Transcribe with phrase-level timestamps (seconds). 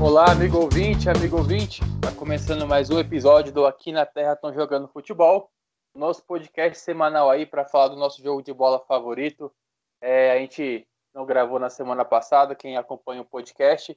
[0.00, 1.82] Olá, amigo ouvinte, amigo ouvinte.
[1.96, 5.50] Está começando mais um episódio do Aqui na Terra Estão Jogando Futebol.
[5.94, 9.52] Nosso podcast semanal aí para falar do nosso jogo de bola favorito.
[10.00, 13.94] É, a gente não gravou na semana passada, quem acompanha o podcast.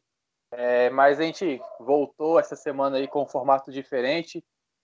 [0.51, 4.43] É, mas a gente voltou essa semana aí com um formato diferente,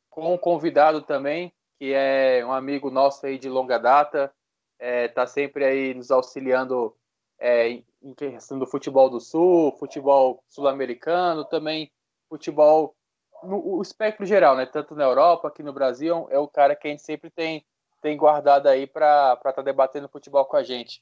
[0.09, 4.33] com um convidado também, que é um amigo nosso aí de longa data,
[4.79, 6.95] está é, sempre aí nos auxiliando
[7.39, 11.91] é, em questão do futebol do Sul, futebol sul-americano, também
[12.27, 12.95] futebol
[13.43, 14.65] no o espectro geral, né?
[14.65, 17.65] Tanto na Europa, aqui no Brasil, é o cara que a gente sempre tem,
[18.01, 21.01] tem guardado aí para estar tá debatendo futebol com a gente.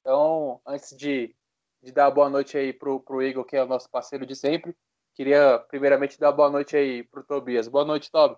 [0.00, 1.34] Então, antes de,
[1.82, 4.76] de dar boa noite aí pro, pro Igor, que é o nosso parceiro de sempre,
[5.14, 7.68] queria primeiramente dar boa noite aí pro Tobias.
[7.68, 8.36] Boa noite, Tobi.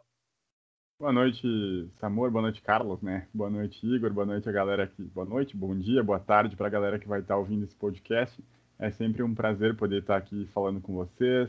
[1.00, 2.30] Boa noite, Samor.
[2.30, 3.26] Boa noite, Carlos, né?
[3.32, 4.12] Boa noite, Igor.
[4.12, 5.02] Boa noite a galera aqui.
[5.02, 8.38] Boa noite, bom dia, boa tarde para a galera que vai estar ouvindo esse podcast.
[8.78, 11.48] É sempre um prazer poder estar aqui falando com vocês.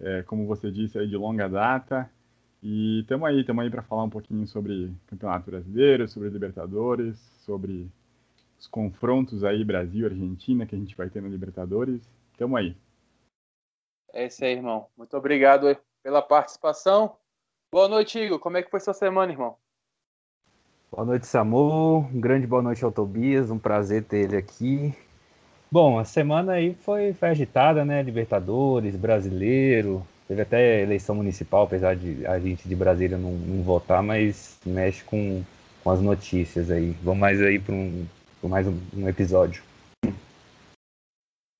[0.00, 2.10] É, como você disse, aí de longa data.
[2.62, 7.86] E estamos aí, estamos aí para falar um pouquinho sobre Campeonato Brasileiro, sobre Libertadores, sobre
[8.58, 12.00] os confrontos aí Brasil-Argentina que a gente vai ter na Libertadores.
[12.32, 12.74] Estamos aí.
[14.14, 14.86] É isso aí, irmão.
[14.96, 17.19] Muito obrigado pela participação.
[17.72, 18.40] Boa noite, Igor.
[18.40, 19.56] Como é que foi sua semana, irmão?
[20.90, 21.98] Boa noite, Samu.
[21.98, 23.48] Um grande boa noite ao Tobias.
[23.48, 24.92] Um prazer ter ele aqui.
[25.70, 28.02] Bom, a semana aí foi, foi agitada, né?
[28.02, 30.04] Libertadores, brasileiro.
[30.26, 35.04] Teve até eleição municipal, apesar de a gente de Brasília não, não votar, mas mexe
[35.04, 35.44] com,
[35.84, 36.90] com as notícias aí.
[37.04, 38.04] Vamos mais aí para um,
[38.42, 39.62] mais um, um episódio.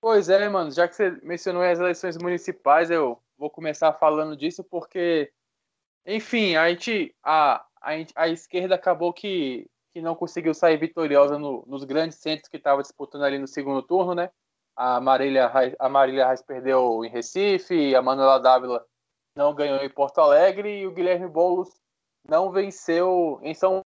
[0.00, 0.72] Pois é, mano.
[0.72, 5.31] Já que você mencionou as eleições municipais, eu vou começar falando disso porque
[6.06, 11.65] enfim, a gente, a, a, a esquerda acabou que, que não conseguiu sair vitoriosa no,
[11.67, 14.31] nos grandes centros que estava disputando ali no segundo turno, né?
[14.77, 18.84] A Marília, a Marília Reis perdeu em Recife, a Manuela Dávila
[19.37, 21.71] não ganhou em Porto Alegre e o Guilherme Boulos
[22.27, 23.83] não venceu em São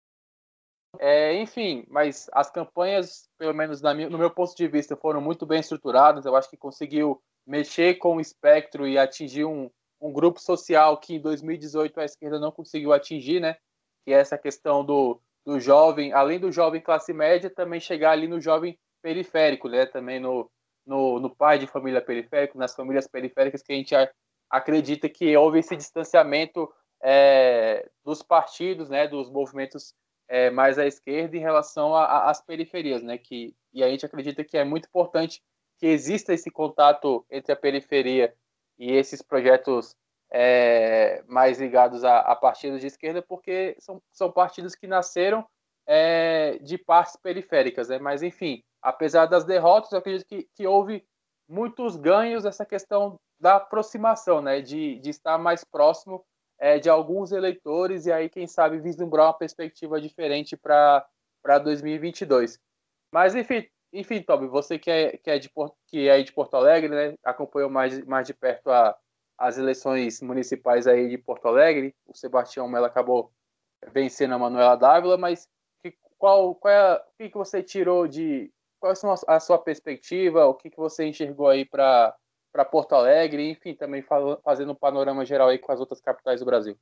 [0.98, 5.60] é, enfim, mas as campanhas, pelo menos no meu ponto de vista, foram muito bem
[5.60, 6.26] estruturadas.
[6.26, 9.70] Eu acho que conseguiu mexer com o espectro e atingir um,
[10.00, 13.56] um grupo social que em 2018 a esquerda não conseguiu atingir, né?
[14.04, 18.26] Que é essa questão do, do jovem, além do jovem classe média, também chegar ali
[18.26, 19.86] no jovem periférico, né?
[19.86, 20.50] Também no,
[20.86, 23.94] no, no pai de família periférico, nas famílias periféricas, que a gente
[24.48, 26.72] acredita que houve esse distanciamento
[27.02, 29.06] é, dos partidos, né?
[29.06, 29.94] Dos movimentos
[30.28, 33.18] é, mais à esquerda em relação às periferias, né?
[33.18, 35.42] Que, e a gente acredita que é muito importante
[35.78, 38.34] que exista esse contato entre a periferia
[38.80, 39.94] e esses projetos
[40.32, 45.46] é, mais ligados a, a, partidos de esquerda, porque são, são partidos que nasceram
[45.86, 47.90] é, de partes periféricas.
[47.90, 47.98] Né?
[47.98, 51.04] Mas, enfim, apesar das derrotas, eu acredito que, que houve
[51.46, 54.62] muitos ganhos essa questão da aproximação, né?
[54.62, 56.24] de, de estar mais próximo
[56.58, 62.58] é, de alguns eleitores e aí, quem sabe, vislumbrar uma perspectiva diferente para 2022.
[63.12, 65.50] Mas, enfim, enfim, Toby, você que é, que é, de,
[65.86, 68.96] que é de Porto Alegre, né, acompanhou mais, mais de perto a,
[69.36, 71.94] as eleições municipais aí de Porto Alegre.
[72.06, 73.32] O Sebastião Mello acabou
[73.92, 75.48] vencendo a Manuela Dávila, mas
[75.82, 78.52] que, qual, qual é, o que, que você tirou de.
[78.78, 78.96] Qual é
[79.26, 80.46] a sua perspectiva?
[80.46, 82.16] O que, que você enxergou aí para
[82.70, 83.50] Porto Alegre?
[83.50, 84.02] Enfim, também
[84.42, 86.78] fazendo um panorama geral aí com as outras capitais do Brasil.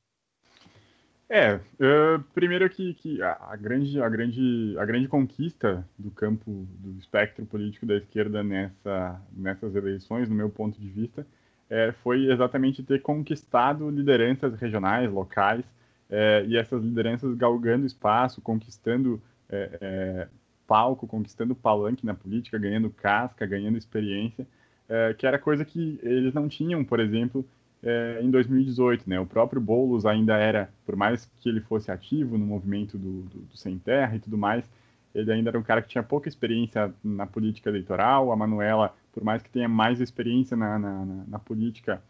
[1.30, 6.98] É, uh, primeiro que, que a, grande, a, grande, a grande conquista do campo do
[6.98, 11.26] espectro político da esquerda nessa, nessas eleições, no meu ponto de vista,
[11.68, 15.64] é, foi exatamente ter conquistado lideranças regionais, locais,
[16.08, 20.28] é, e essas lideranças galgando espaço, conquistando é, é
[20.66, 24.46] palco, conquistando palanque na política, ganhando casca, ganhando experiência,
[24.88, 27.44] é, que era coisa que eles não tinham, por exemplo,
[27.82, 29.08] é, em 2018.
[29.08, 29.18] Né?
[29.20, 33.38] O próprio Boulos ainda era, por mais que ele fosse ativo no movimento do, do,
[33.40, 34.68] do, Sem Terra e tudo mais,
[35.14, 38.30] ele ainda era um cara que tinha pouca experiência na política eleitoral.
[38.30, 42.02] A Manuela, por mais que tenha mais experiência na, na, na, na política,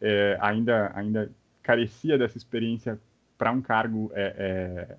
[0.00, 1.30] é, ainda, ainda
[1.62, 2.98] carecia dessa experiência
[3.36, 4.96] para um cargo é, é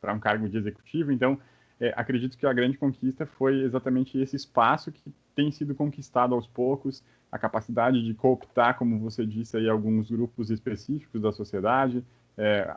[0.00, 1.12] para um cargo de executivo.
[1.12, 1.38] Então,
[1.78, 6.46] é, acredito que a grande conquista foi exatamente esse espaço que tem sido conquistado aos
[6.46, 12.04] poucos, a capacidade de cooptar, como você disse aí, alguns grupos específicos da sociedade,
[12.36, 12.74] é,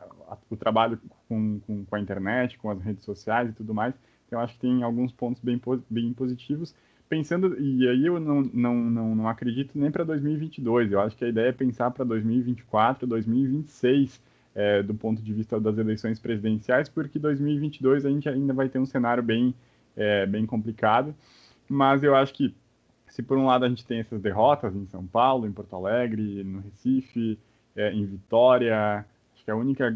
[0.50, 3.94] o trabalho com, com, com, a internet, com as redes sociais e tudo mais.
[4.28, 5.60] Então, acho que tem alguns pontos bem,
[5.90, 6.76] bem positivos.
[7.10, 11.24] Pensando, e aí eu não, não, não, não acredito nem para 2022, eu acho que
[11.24, 14.22] a ideia é pensar para 2024, 2026,
[14.56, 18.80] é, do ponto de vista das eleições presidenciais, porque 2022 a gente ainda vai ter
[18.80, 19.54] um cenário bem,
[19.96, 21.14] é, bem complicado.
[21.70, 22.56] Mas eu acho que
[23.14, 26.44] se por um lado a gente tem essas derrotas em São Paulo, em Porto Alegre,
[26.44, 27.38] no Recife,
[27.76, 29.06] é, em Vitória,
[29.36, 29.96] acho que a única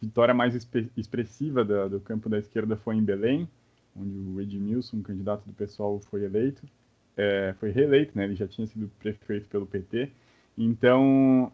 [0.00, 0.54] vitória mais
[0.96, 3.46] expressiva do, do campo da esquerda foi em Belém,
[3.94, 6.66] onde o Edmilson, candidato do pessoal, foi eleito,
[7.18, 8.24] é, foi reeleito, né?
[8.24, 10.10] Ele já tinha sido prefeito pelo PT.
[10.56, 11.52] Então,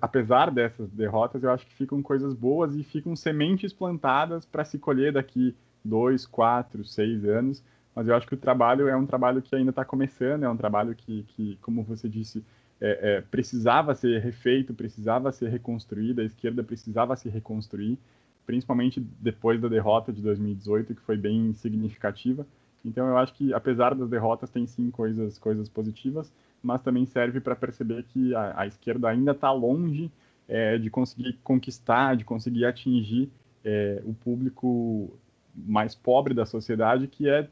[0.00, 4.78] apesar dessas derrotas, eu acho que ficam coisas boas e ficam sementes plantadas para se
[4.78, 5.52] colher daqui
[5.84, 7.60] dois, quatro, seis anos.
[7.98, 10.56] Mas eu acho que o trabalho é um trabalho que ainda está começando, é um
[10.56, 12.44] trabalho que, que como você disse,
[12.80, 17.98] é, é, precisava ser refeito, precisava ser reconstruído, a esquerda precisava se reconstruir,
[18.46, 22.46] principalmente depois da derrota de 2018, que foi bem significativa.
[22.84, 27.40] Então eu acho que apesar das derrotas tem sim coisas coisas positivas, mas também serve
[27.40, 30.08] para perceber que a, a, esquerda ainda está longe
[30.46, 33.28] é, de conseguir conquistar, de conseguir atingir
[33.64, 35.18] é, o público
[35.52, 37.48] mais pobre da sociedade, que é,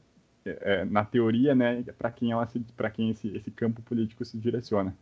[0.47, 4.97] é, na teoria, né, para quem ela para quem esse, esse campo político se direciona.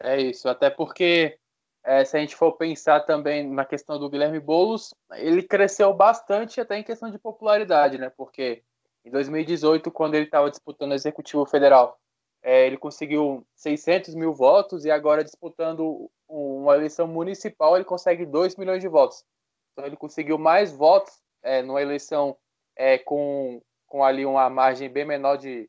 [0.00, 1.38] É isso, até porque
[1.84, 6.60] é, se a gente for pensar também na questão do Guilherme Boulos, ele cresceu bastante
[6.60, 8.10] até em questão de popularidade, né?
[8.16, 8.62] Porque
[9.04, 11.98] em 2018, quando ele estava disputando o Executivo Federal,
[12.42, 18.56] é, ele conseguiu 600 mil votos e agora disputando uma eleição municipal ele consegue 2
[18.56, 19.24] milhões de votos.
[19.72, 22.36] Então ele conseguiu mais votos é, numa eleição
[22.76, 25.68] é, com, com ali uma margem bem menor de,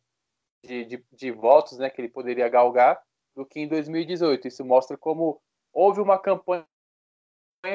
[0.64, 3.02] de, de, de votos né, que ele poderia galgar
[3.36, 4.48] do que em 2018.
[4.48, 5.42] Isso mostra como
[5.74, 6.66] houve uma campanha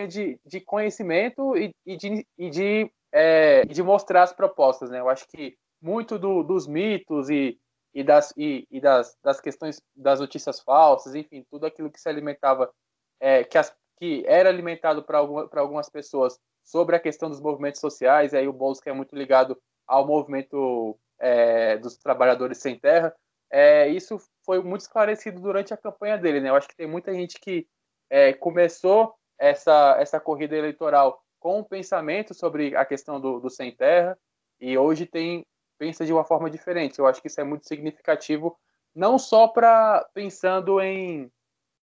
[0.09, 4.91] de, de conhecimento e, e de, e de, é, de mostrar as propostas.
[4.91, 5.01] Né?
[5.01, 7.59] Eu acho que muito do, dos mitos e,
[7.95, 12.09] e, das, e, e das, das questões das notícias falsas, enfim, tudo aquilo que se
[12.09, 12.73] alimentava,
[13.21, 17.81] é, que, as, que era alimentado para alguma, algumas pessoas sobre a questão dos movimentos
[17.81, 22.79] sociais, e aí o Boulos que é muito ligado ao movimento é, dos trabalhadores sem
[22.79, 23.15] terra,
[23.51, 26.49] é, isso foi muito esclarecido durante a campanha dele, né?
[26.49, 27.67] Eu acho que tem muita gente que
[28.11, 33.75] é, começou essa, essa corrida eleitoral com um pensamento sobre a questão do, do sem
[33.75, 34.19] terra
[34.61, 35.45] e hoje tem
[35.79, 36.99] pensa de uma forma diferente.
[36.99, 38.57] Eu acho que isso é muito significativo,
[38.95, 41.31] não só para pensando em,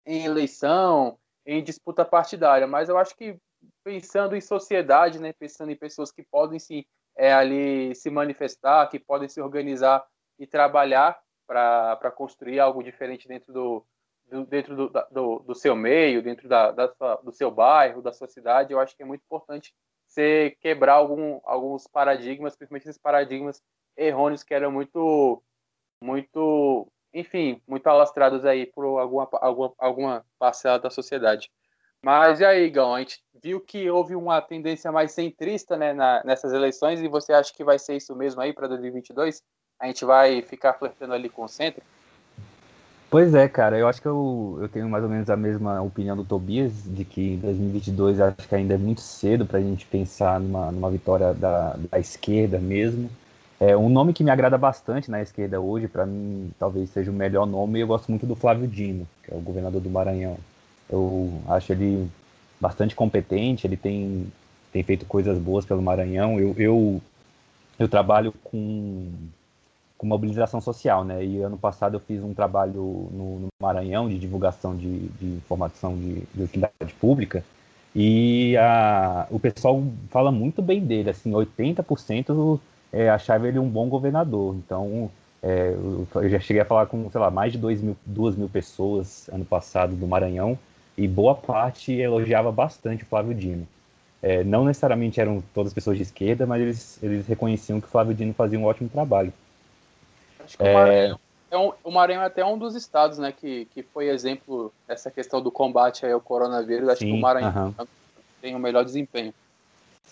[0.05, 3.37] em eleição, em disputa partidária, mas eu acho que
[3.83, 8.99] pensando em sociedade, né, pensando em pessoas que podem se é, ali se manifestar, que
[8.99, 10.05] podem se organizar
[10.39, 13.85] e trabalhar para construir algo diferente dentro do,
[14.29, 18.13] do dentro do, do, do, seu meio, dentro da, da sua, do seu bairro, da
[18.13, 18.73] sua cidade.
[18.73, 19.73] Eu acho que é muito importante
[20.07, 23.61] você quebrar algum, alguns paradigmas, principalmente esses paradigmas
[23.97, 25.41] errôneos que eram muito,
[26.01, 31.51] muito, enfim, muito alastrados aí por alguma, alguma, alguma parcela da sociedade.
[32.03, 36.21] Mas e aí, Gão, a gente viu que houve uma tendência mais centrista né, na,
[36.23, 39.41] nessas eleições e você acha que vai ser isso mesmo aí para 2022?
[39.83, 41.81] a gente vai ficar flertando ali com o centro?
[43.09, 46.15] Pois é, cara, eu acho que eu, eu tenho mais ou menos a mesma opinião
[46.15, 49.85] do Tobias, de que em 2022 acho que ainda é muito cedo para a gente
[49.85, 53.09] pensar numa, numa vitória da, da esquerda mesmo.
[53.59, 57.13] É, um nome que me agrada bastante na esquerda hoje, para mim talvez seja o
[57.13, 60.37] melhor nome, eu gosto muito do Flávio Dino, que é o governador do Maranhão.
[60.93, 62.09] Eu acho ele
[62.59, 64.27] bastante competente, ele tem,
[64.71, 66.39] tem feito coisas boas pelo Maranhão.
[66.39, 67.01] Eu, eu,
[67.79, 69.11] eu trabalho com
[70.03, 71.23] com mobilização social, né?
[71.23, 75.95] E ano passado eu fiz um trabalho no, no Maranhão de divulgação de, de informação
[75.95, 77.41] de, de, utilidade pública
[77.95, 82.59] e a, o pessoal fala muito bem dele, assim, 80%
[82.91, 84.55] é, achava ele um bom governador.
[84.55, 85.09] Então,
[85.41, 88.49] é, eu, já cheguei a falar com, sei lá, mais de 2 mil, 2 mil
[88.49, 90.59] pessoas ano passado do Maranhão
[90.97, 93.67] e boa parte elogiava bastante o Flávio Dino.
[94.21, 98.13] É, não necessariamente eram todas pessoas de esquerda, mas eles, eles reconheciam que o Flávio
[98.13, 99.33] Dino fazia um ótimo trabalho.
[100.43, 100.69] Acho que é...
[100.69, 101.19] o, Maranhão,
[101.51, 105.11] é um, o Maranhão é até um dos estados né, que, que foi exemplo dessa
[105.11, 106.87] questão do combate ao coronavírus.
[106.87, 107.87] Acho Sim, que o Maranhão uh -huh.
[108.41, 109.33] tem o melhor desempenho.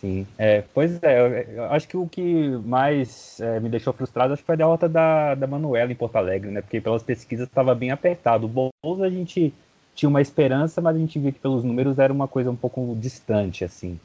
[0.02, 4.34] Sim, é, pois é, eu, eu acho que o que mais é, me deixou frustrado
[4.34, 6.60] acho que foi a derrota da, da Manuela em Porto Alegre, né?
[6.60, 8.48] Porque pelas pesquisas estava bem apertado.
[8.48, 9.54] O Bolsa a gente
[9.96, 12.96] tinha uma esperança, mas a gente via que pelos números era uma coisa um pouco
[13.00, 14.00] distante, assim.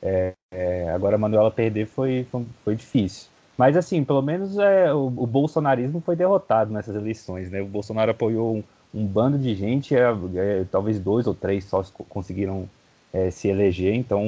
[0.00, 3.28] É, é, agora a Manuela perder foi, foi, foi difícil.
[3.56, 7.60] Mas, assim, pelo menos é, o, o, bolsonarismo foi derrotado nessas eleições, né?
[7.60, 10.02] O Bolsonaro apoiou um, um bando de gente, é,
[10.34, 12.68] é, talvez dois ou três só conseguiram
[13.12, 14.24] é, se eleger, então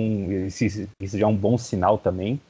[0.47, 2.41] isso, isso, já é um bom sinal também.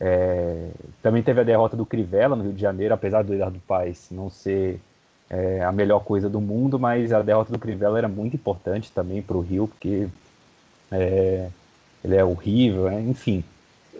[0.00, 4.08] É, também teve a derrota do Crivella no Rio de Janeiro, apesar do Eduardo Paes
[4.10, 4.80] não ser
[5.32, 9.22] é, a melhor coisa do mundo, mas a derrota do Crivella era muito importante também
[9.22, 10.08] para o Rio, porque
[12.04, 13.42] ele é horrível, enfim.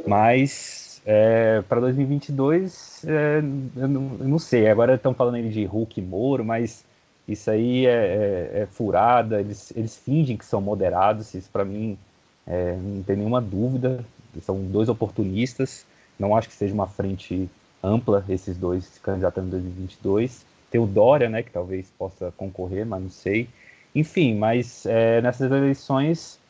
[0.06, 3.38] Mas é, para 2022, é,
[3.76, 4.68] eu, não, eu, não, sei.
[4.68, 6.84] Agora estão falando aí de Hulk e Moro, mas
[7.26, 9.40] isso aí é, é, é, furada.
[9.40, 11.34] Eles, eles fingem que são moderados.
[11.34, 11.98] Isso para mim
[12.46, 14.04] é, não tem nenhuma dúvida.
[14.42, 15.84] São dois oportunistas.
[16.18, 17.48] Não acho que seja uma frente
[17.82, 20.44] ampla esses dois se candidatando em 2022.
[20.72, 23.48] Tem o Dória, né, que talvez possa concorrer, mas não sei.
[23.94, 26.40] Enfim, mas é, nessas eleições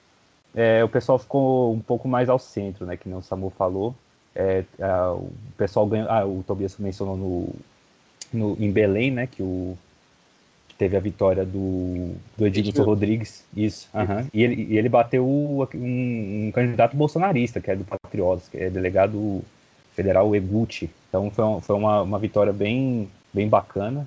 [0.55, 3.95] é, o pessoal ficou um pouco mais ao centro, né, que nem o Samu falou.
[4.35, 7.49] É, a, o pessoal ganhou, ah, o Tobias mencionou no,
[8.33, 9.77] no, em Belém, né, que o
[10.69, 14.89] que teve a vitória do, do Edilson Rodrigues, isso, uh -huh, e, ele, e ele
[14.89, 19.43] bateu um, um, candidato bolsonarista, que é do Patriotas, que é delegado
[19.95, 20.89] federal Eguchi.
[21.09, 24.07] Então foi, foi uma, uma vitória bem, bem bacana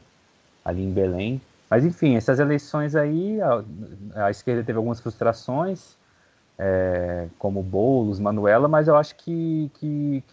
[0.64, 1.42] ali em Belém.
[1.70, 5.98] Mas enfim, essas eleições aí, a, a esquerda teve algumas frustrações,
[6.58, 10.24] é, como Boulos, Manuela, mas eu acho que, que,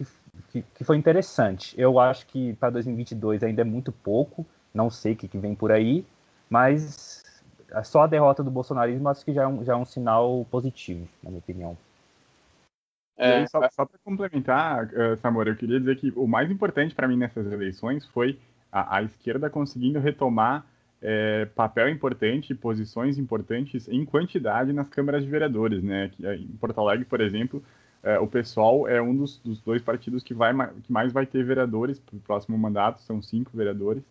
[0.50, 1.74] que, que foi interessante.
[1.78, 5.54] Eu acho que para 2022 ainda é muito pouco, não sei o que, que vem
[5.54, 6.06] por aí,
[6.48, 7.22] mas
[7.84, 11.08] só a derrota do bolsonarismo acho que já é um, já é um sinal positivo,
[11.22, 11.76] na minha opinião.
[13.16, 17.06] É, só, só para complementar, uh, Samora, eu queria dizer que o mais importante para
[17.06, 18.38] mim nessas eleições foi
[18.72, 20.66] a, a esquerda conseguindo retomar
[21.02, 26.10] é, papel importante, posições importantes em quantidade nas câmaras de vereadores, né?
[26.14, 27.62] Que, é, em Porto Alegre, por exemplo,
[28.02, 30.52] é, o pessoal é um dos, dos, dois partidos que, vai,
[30.82, 34.02] que mais vai ter vereadores para o próximo mandato, são cinco vereadores.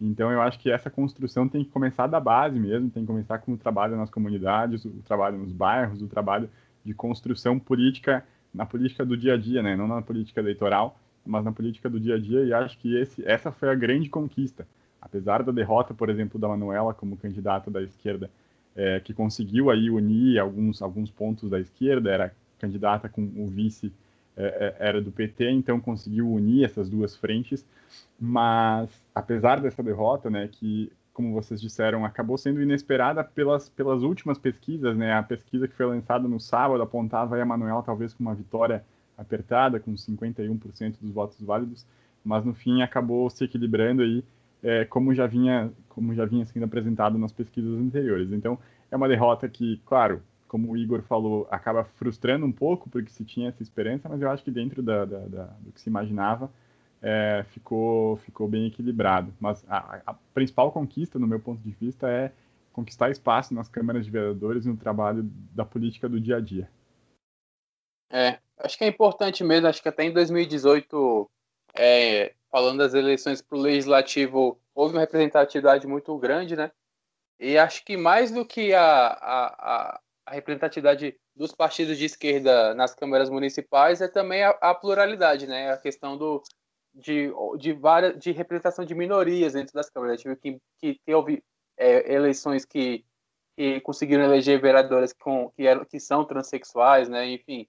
[0.00, 3.38] Então, eu acho que essa construção tem que começar da base mesmo, tem que começar
[3.38, 6.48] com o trabalho nas comunidades, o trabalho nos bairros, o trabalho
[6.84, 9.76] de construção política, na política do dia a dia, né?
[9.76, 10.98] Não na política eleitoral,
[11.28, 14.08] mas na política do dia a dia, e acho que esse, essa foi a grande
[14.08, 14.66] conquista.
[15.00, 18.30] Apesar da derrota, por exemplo, da Manuela como candidata da esquerda,
[18.74, 23.92] é, que conseguiu aí unir alguns, alguns pontos da esquerda, era candidata com o vice
[24.36, 27.64] é, é era do PT, então conseguiu unir essas duas frentes,
[28.18, 34.38] mas apesar dessa derrota, né, que como vocês disseram, acabou sendo inesperada pelas, pelas últimas
[34.38, 38.36] pesquisas, né, a pesquisa que foi lançada no sábado apontava a Manuela talvez com uma
[38.36, 38.84] vitória
[39.18, 41.84] apertada, com 51% dos votos válidos,
[42.24, 44.24] mas no fim acabou se equilibrando aí
[44.62, 48.30] é, como já vinha como já vinha sendo apresentado nas pesquisas anteriores.
[48.32, 48.58] Então
[48.90, 53.24] é uma derrota que, claro, como o Igor falou, acaba frustrando um pouco porque se
[53.24, 56.50] tinha essa esperança, mas eu acho que dentro da, da, da, do que se imaginava
[57.02, 59.32] é, ficou ficou bem equilibrado.
[59.40, 62.32] Mas a, a, principal conquista, no meu ponto de vista, é
[62.72, 66.68] conquistar espaço nas câmaras de vereadores no trabalho da política do dia a dia.
[68.10, 69.66] É, acho que é importante mesmo.
[69.66, 71.30] Acho que até em 2018
[71.74, 76.70] é, falando das eleições para o legislativo, houve uma representatividade muito grande, né?
[77.38, 82.94] E acho que mais do que a, a, a representatividade dos partidos de esquerda nas
[82.94, 85.70] câmaras municipais é também a, a pluralidade, né?
[85.70, 86.42] A questão do,
[86.94, 90.20] de, de, várias, de representação de minorias dentro das câmaras.
[90.20, 91.44] tive que, que, que houve
[91.76, 93.04] é, eleições que,
[93.56, 97.28] que conseguiram eleger vereadoras com, que, eram, que são transexuais, né?
[97.30, 97.68] Enfim,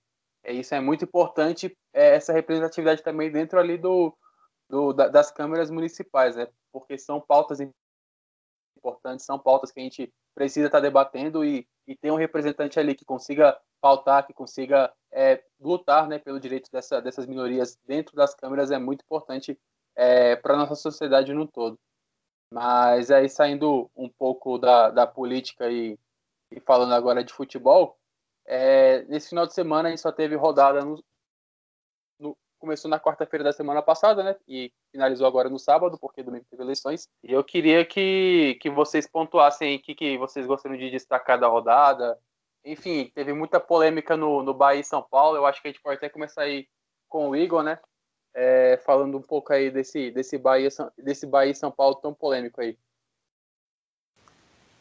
[0.53, 4.15] isso é muito importante, é, essa representatividade também dentro ali do,
[4.69, 6.47] do, da, das câmeras municipais, né?
[6.71, 7.59] Porque são pautas
[8.77, 12.95] importantes, são pautas que a gente precisa estar debatendo e, e ter um representante ali
[12.95, 18.33] que consiga pautar, que consiga é, lutar né, pelo direito dessa, dessas minorias dentro das
[18.33, 19.59] câmeras é muito importante
[19.95, 21.77] é, para a nossa sociedade no todo.
[22.51, 25.97] Mas aí saindo um pouco da, da política e,
[26.51, 27.98] e falando agora de futebol,
[28.49, 31.01] é, nesse final de semana a gente só teve rodada no,
[32.59, 34.35] começou na quarta-feira da semana passada, né?
[34.47, 37.07] E finalizou agora no sábado, porque domingo teve eleições.
[37.23, 41.47] E eu queria que, que vocês pontuassem o que, que vocês gostariam de destacar da
[41.47, 42.19] rodada.
[42.63, 45.37] Enfim, teve muita polêmica no, no Bahia e São Paulo.
[45.37, 46.67] Eu acho que a gente pode até começar aí
[47.07, 47.79] com o Igor, né?
[48.33, 52.61] É, falando um pouco aí desse, desse, Bahia, desse Bahia e São Paulo tão polêmico
[52.61, 52.77] aí.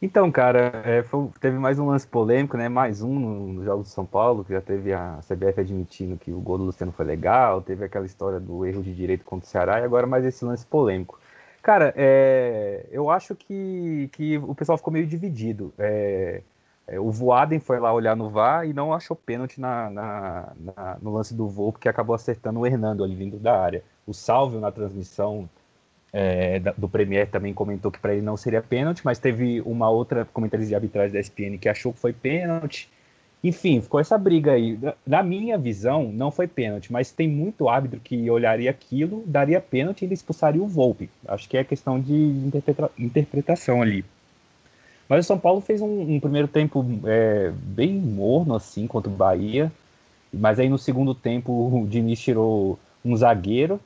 [0.01, 2.69] Então, cara, é, foi, teve mais um lance polêmico, né?
[2.69, 6.41] Mais um no Jogos de São Paulo, que já teve a CBF admitindo que o
[6.41, 9.81] gol do Luciano foi legal, teve aquela história do erro de direito contra o Ceará,
[9.81, 11.19] e agora mais esse lance polêmico.
[11.61, 15.75] Cara, é, eu acho que, que o pessoal ficou meio dividido.
[15.77, 16.43] É,
[16.87, 20.99] é o Voaden foi lá olhar no VAR e não achou pênalti na, na, na,
[21.03, 23.83] no lance do voo, porque acabou acertando o Hernando ali vindo da área.
[24.07, 25.49] O Salvio na transmissão
[26.13, 30.25] é, do Premier também comentou que para ele não seria pênalti, mas teve uma outra
[30.25, 32.89] comentarista de arbitragem da ESPN que achou que foi pênalti.
[33.45, 34.79] Enfim, ficou essa briga aí.
[35.07, 40.03] Na minha visão, não foi pênalti, mas tem muito árbitro que olharia aquilo, daria pênalti
[40.03, 41.09] e ele expulsaria o Volpe.
[41.27, 44.05] Acho que é questão de interpreta interpretação ali.
[45.09, 49.15] Mas o São Paulo fez um, um primeiro tempo é, bem morno, assim, contra o
[49.15, 49.71] Bahia.
[50.33, 53.81] Mas aí no segundo tempo o Diniz tirou um zagueiro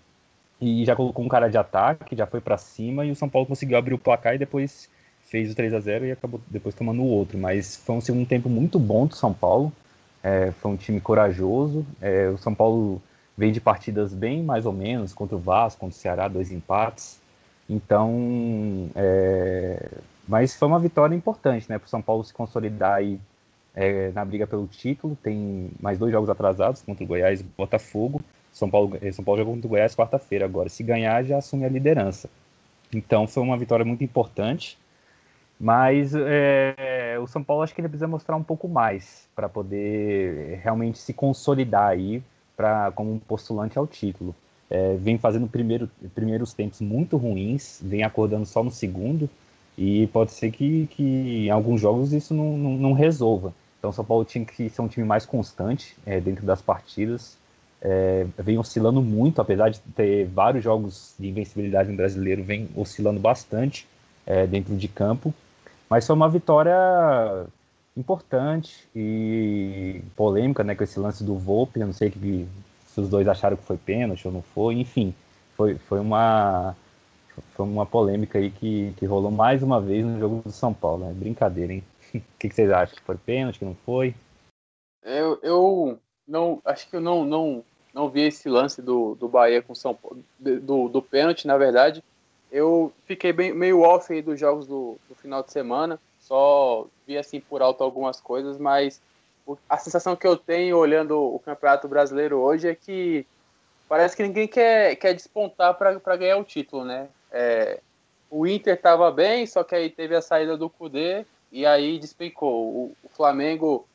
[0.63, 3.49] e já colocou um cara de ataque, já foi para cima e o São Paulo
[3.49, 4.89] conseguiu abrir o placar e depois
[5.25, 7.37] fez o 3 a 0 e acabou depois tomando o outro.
[7.37, 9.73] Mas foi um segundo tempo muito bom do São Paulo.
[10.23, 11.85] É, foi um time corajoso.
[12.01, 13.03] É, o São Paulo
[13.37, 17.19] veio de partidas bem mais ou menos contra o Vasco, contra o Ceará, dois empates.
[17.69, 19.89] Então, é,
[20.29, 23.19] mas foi uma vitória importante, né, para o São Paulo se consolidar aí
[23.75, 25.19] é, na briga pelo título.
[25.21, 28.21] Tem mais dois jogos atrasados contra o Goiás e Botafogo.
[28.53, 30.69] São Paulo, eh, São Paulo joga contra o Goiás quarta-feira agora.
[30.69, 32.29] Se ganhar, já assume a liderança.
[32.93, 34.79] Então foi uma vitória muito importante.
[35.59, 40.61] Mas é, o São Paulo acho que ele precisa mostrar um pouco mais para poder
[40.63, 42.23] realmente se consolidar aí
[42.57, 44.35] pra, como um postulante ao título.
[44.69, 49.29] É, vem fazendo primeiro, primeiros tempos muito ruins, vem acordando só no segundo,
[49.77, 53.55] e pode ser que, que em alguns jogos isso não, não, não resolva.
[53.79, 57.37] Então o São Paulo tinha que ser um time mais constante é, dentro das partidas,
[57.85, 63.19] é, vem oscilando muito, apesar de ter vários jogos de invencibilidade no brasileiro, vem oscilando
[63.19, 63.89] bastante
[64.25, 65.35] é, dentro de campo.
[65.91, 66.77] Mas foi uma vitória
[67.97, 71.81] importante e polêmica, né, com esse lance do Volpe.
[71.81, 72.47] Eu não sei que,
[72.87, 74.77] se os dois acharam que foi pênalti ou não foi.
[74.77, 75.13] Enfim,
[75.57, 76.77] foi, foi uma
[77.55, 81.07] foi uma polêmica aí que, que rolou mais uma vez no jogo do São Paulo.
[81.07, 81.13] Né?
[81.15, 81.85] Brincadeira, hein?
[82.15, 82.95] O que, que vocês acham?
[82.95, 84.15] Que foi pênalti, que não foi?
[85.03, 85.99] Eu, eu
[86.29, 89.95] não acho que eu não, não não vi esse lance do, do Bahia com São
[89.95, 92.03] Paulo, do, do pênalti, na verdade.
[92.51, 97.17] Eu fiquei bem, meio off aí dos jogos do, do final de semana, só vi
[97.17, 99.01] assim por alto algumas coisas, mas
[99.69, 103.27] a sensação que eu tenho olhando o Campeonato Brasileiro hoje é que
[103.89, 107.09] parece que ninguém quer, quer despontar para ganhar o título, né?
[107.31, 107.81] É,
[108.31, 112.65] o Inter estava bem, só que aí teve a saída do Cudê e aí despencou.
[112.65, 113.87] O, o Flamengo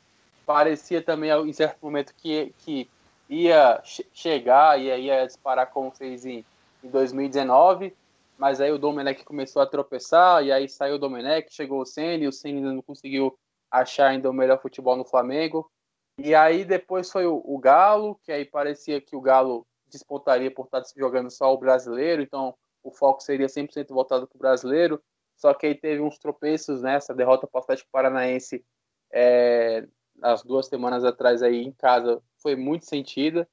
[0.46, 2.88] parecia também em certo momento que, que
[3.28, 6.44] ia chegar e ia disparar como fez em,
[6.82, 7.94] em 2019,
[8.38, 12.28] mas aí o Domenech começou a tropeçar, e aí saiu o Domenech, chegou o e
[12.28, 13.36] o ainda não conseguiu
[13.70, 15.70] achar ainda o melhor futebol no Flamengo.
[16.18, 20.66] E aí depois foi o, o Galo, que aí parecia que o Galo despontaria por
[20.66, 25.02] estar jogando só o brasileiro, então o foco seria 100% voltado para o brasileiro,
[25.36, 28.64] só que aí teve uns tropeços nessa né, derrota para o Atlético Paranaense
[29.12, 29.86] é,
[30.22, 33.48] as duas semanas atrás aí em casa foi muito sentida.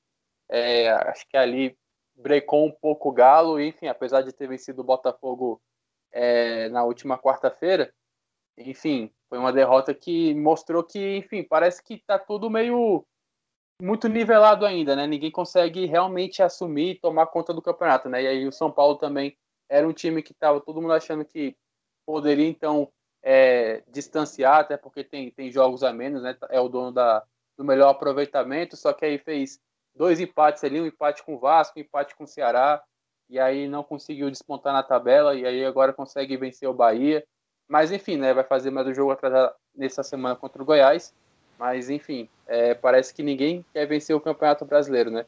[0.49, 1.77] É, acho que ali
[2.15, 5.61] brecou um pouco o Galo, enfim, apesar de ter vencido o Botafogo
[6.11, 7.93] é, na última quarta-feira,
[8.57, 13.05] enfim, foi uma derrota que mostrou que, enfim, parece que tá tudo meio
[13.81, 15.05] muito nivelado ainda, né?
[15.05, 18.23] Ninguém consegue realmente assumir e tomar conta do campeonato, né?
[18.23, 21.57] E aí o São Paulo também era um time que tava todo mundo achando que
[22.05, 22.89] poderia então
[23.21, 26.37] é, distanciar, até porque tem, tem jogos a menos, né?
[26.49, 27.25] É o dono da,
[27.57, 29.59] do melhor aproveitamento, só que aí fez
[29.95, 32.81] dois empates ali, um empate com o Vasco, um empate com o Ceará,
[33.29, 37.23] e aí não conseguiu despontar na tabela, e aí agora consegue vencer o Bahia.
[37.67, 38.33] Mas enfim, né?
[38.33, 41.13] Vai fazer mais um jogo atrasado nessa semana contra o Goiás.
[41.57, 45.25] Mas enfim, é, parece que ninguém quer vencer o Campeonato Brasileiro, né?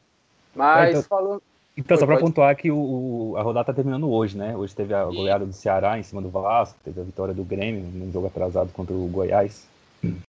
[0.54, 1.42] Mas então, falando.
[1.76, 4.56] Então, só para pontuar que o, a rodada está terminando hoje, né?
[4.56, 7.82] Hoje teve a goleada do Ceará em cima do Vasco, teve a vitória do Grêmio
[7.82, 9.66] num jogo atrasado contra o Goiás.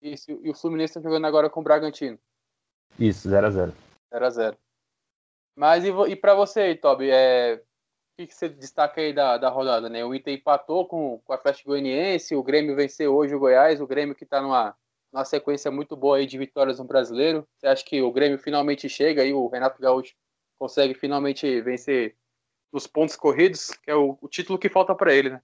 [0.01, 2.17] Isso, e o Fluminense está jogando agora com o Bragantino.
[2.97, 3.73] Isso, 0x0.
[4.13, 4.57] 0x0.
[5.55, 9.49] Mas e, e para você, Toby, é, o que, que, você destaca aí da, da
[9.49, 10.03] rodada, né?
[10.03, 13.87] O Inter empatou com, com a Atlético Goianiense, o Grêmio venceu hoje o Goiás, o
[13.87, 14.75] Grêmio que está numa,
[15.11, 17.47] numa sequência muito boa aí de vitórias no Brasileiro.
[17.57, 20.15] Você acha que o Grêmio finalmente chega e o Renato Gaúcho
[20.57, 22.15] consegue finalmente vencer
[22.71, 25.41] nos pontos corridos, que é o, o título que falta para ele, né?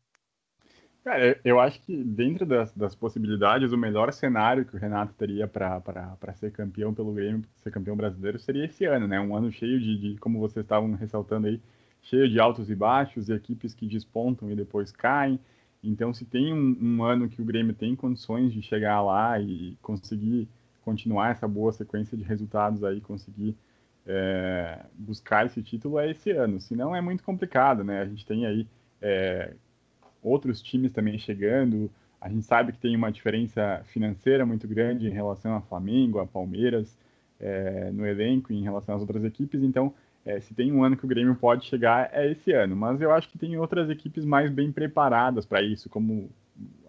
[1.05, 5.47] Cara, eu acho que dentro das, das, possibilidades, o melhor cenário que o Renato teria
[5.47, 9.19] para ser campeão pelo Grêmio, ser campeão brasileiro, seria esse ano, né?
[9.19, 11.61] Um ano cheio de, de, como vocês estavam ressaltando aí,
[12.01, 15.39] cheio de altos e baixos, e equipes que despontam e depois caem.
[15.83, 19.77] Então, se tem um, um ano que o Grêmio tem condições de chegar lá e
[19.83, 20.49] conseguir
[20.81, 23.55] continuar essa boa sequência de resultados aí, conseguir
[24.07, 26.59] é, buscar esse título é esse ano.
[26.59, 28.01] Senão é muito complicado, né?
[28.01, 28.67] A gente tem aí
[28.99, 29.53] é,
[30.25, 31.91] outros times também chegando.
[32.19, 36.25] A gente sabe que tem uma diferença financeira muito grande em relação a Flamengo, a
[36.25, 36.97] Palmeiras,
[37.39, 39.61] é, no elenco, em relação às outras equipes.
[39.61, 39.93] Então,
[40.25, 42.75] é, se tem um ano que o Grêmio pode chegar, é esse ano.
[42.75, 46.29] Mas eu acho que tem outras equipes mais bem preparadas para isso, como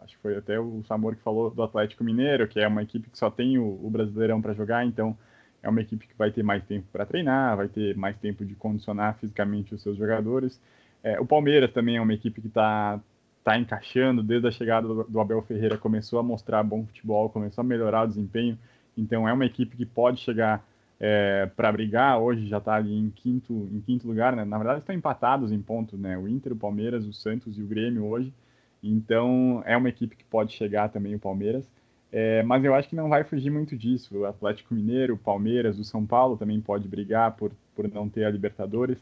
[0.00, 3.10] acho que foi até o Samor que falou do Atlético Mineiro, que é uma equipe
[3.10, 5.16] que só tem o, o Brasileirão para jogar, então
[5.62, 8.54] é uma equipe que vai ter mais tempo para treinar, vai ter mais tempo de
[8.54, 10.60] condicionar fisicamente os seus jogadores.
[11.02, 13.00] É, o Palmeiras também é uma equipe que está
[13.46, 17.62] tá encaixando desde a chegada do, do, Abel Ferreira, começou a mostrar bom futebol, começou
[17.62, 18.58] a melhorar o desempenho.
[18.98, 20.66] Então é uma equipe que pode chegar
[20.98, 22.18] é, para brigar.
[22.20, 24.44] Hoje já está ali em quinto, em quinto lugar, né?
[24.44, 26.18] Na verdade estão empatados em pontos, né?
[26.18, 28.34] O Inter, o Palmeiras, o Santos e o Grêmio hoje.
[28.82, 31.70] Então é uma equipe que pode chegar também o Palmeiras.
[32.10, 34.18] É, mas eu acho que não vai fugir muito disso.
[34.18, 38.24] O Atlético Mineiro, o Palmeiras, o São Paulo também pode brigar por, por não ter
[38.24, 38.98] a Libertadores.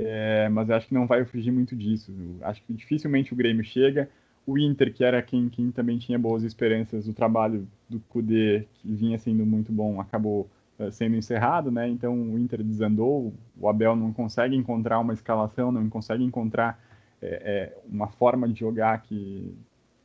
[0.00, 2.12] É, mas eu acho que não vai fugir muito disso.
[2.42, 4.08] Acho que dificilmente o Grêmio chega.
[4.46, 8.90] O Inter, que era quem, quem também tinha boas esperanças, o trabalho do Cudê, que
[8.90, 11.88] vinha sendo muito bom, acabou uh, sendo encerrado, né?
[11.88, 16.80] Então o Inter desandou, o Abel não consegue encontrar uma escalação, não consegue encontrar
[17.20, 19.54] é, é, uma forma de jogar que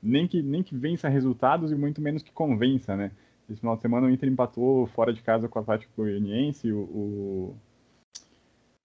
[0.01, 3.11] nem que nem que vença resultados e muito menos que convença, né?
[3.49, 6.79] Esse final de semana o Inter empatou fora de casa com o Atlético Goianiense, o,
[6.79, 7.55] o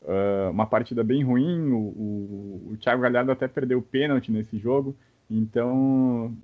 [0.02, 4.58] uh, uma partida bem ruim, o, o, o Thiago Galhardo até perdeu o pênalti nesse
[4.58, 4.96] jogo,
[5.30, 6.36] então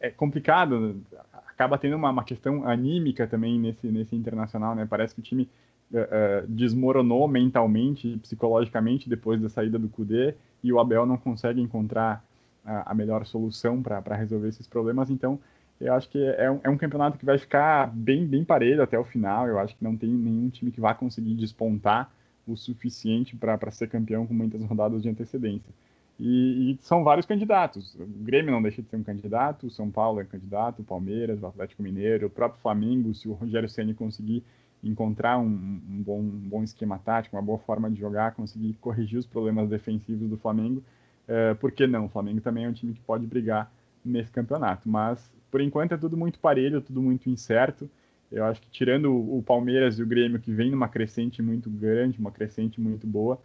[0.00, 1.00] é complicado,
[1.46, 4.86] acaba tendo uma, uma questão anímica também nesse, nesse internacional, né?
[4.88, 5.48] Parece que o time
[5.92, 12.24] uh, desmoronou mentalmente, psicologicamente depois da saída do Cudê e o Abel não consegue encontrar
[12.64, 15.10] a, a melhor solução para resolver esses problemas.
[15.10, 15.38] Então,
[15.80, 18.98] eu acho que é um, é um, campeonato que vai ficar bem, bem parelho até
[18.98, 19.46] o final.
[19.46, 22.10] Eu acho que não tem nenhum time que vá conseguir despontar
[22.46, 25.72] o suficiente para ser campeão com muitas rodadas de antecedência.
[26.18, 27.94] E, e, são vários candidatos.
[27.94, 31.42] O Grêmio não deixa de ser um candidato, o São Paulo é candidato, o Palmeiras,
[31.42, 34.42] o Atlético Mineiro, o próprio Flamengo, se o Rogério Ceni conseguir
[34.82, 39.18] encontrar um, um, bom, um, bom, esquema tático, uma boa forma de jogar, conseguir corrigir
[39.18, 40.82] os problemas defensivos do Flamengo,
[41.28, 42.06] é, por que não?
[42.06, 43.70] O Flamengo também é um time que pode brigar
[44.04, 44.88] nesse campeonato.
[44.88, 47.90] Mas, por enquanto, é tudo muito parelho, tudo muito incerto.
[48.30, 52.18] Eu acho que, tirando o, Palmeiras e o Grêmio, que vem numa crescente muito grande,
[52.18, 53.40] uma crescente muito boa,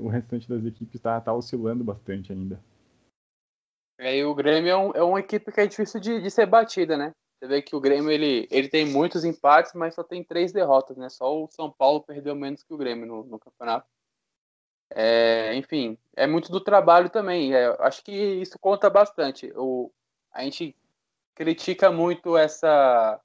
[0.00, 2.60] o restante das equipes está tá oscilando bastante ainda.
[3.98, 6.46] É, e o Grêmio é, um, é uma equipe que é difícil de, de ser
[6.46, 7.12] batida, né?
[7.38, 10.96] Você vê que o Grêmio ele, ele tem muitos empates, mas só tem três derrotas,
[10.96, 11.08] né?
[11.08, 13.86] Só o São Paulo perdeu menos que o Grêmio no, no campeonato.
[14.90, 17.54] É, enfim, é muito do trabalho também.
[17.54, 19.52] É, acho que isso conta bastante.
[19.56, 19.90] O,
[20.32, 20.76] a gente
[21.34, 23.20] critica muito essa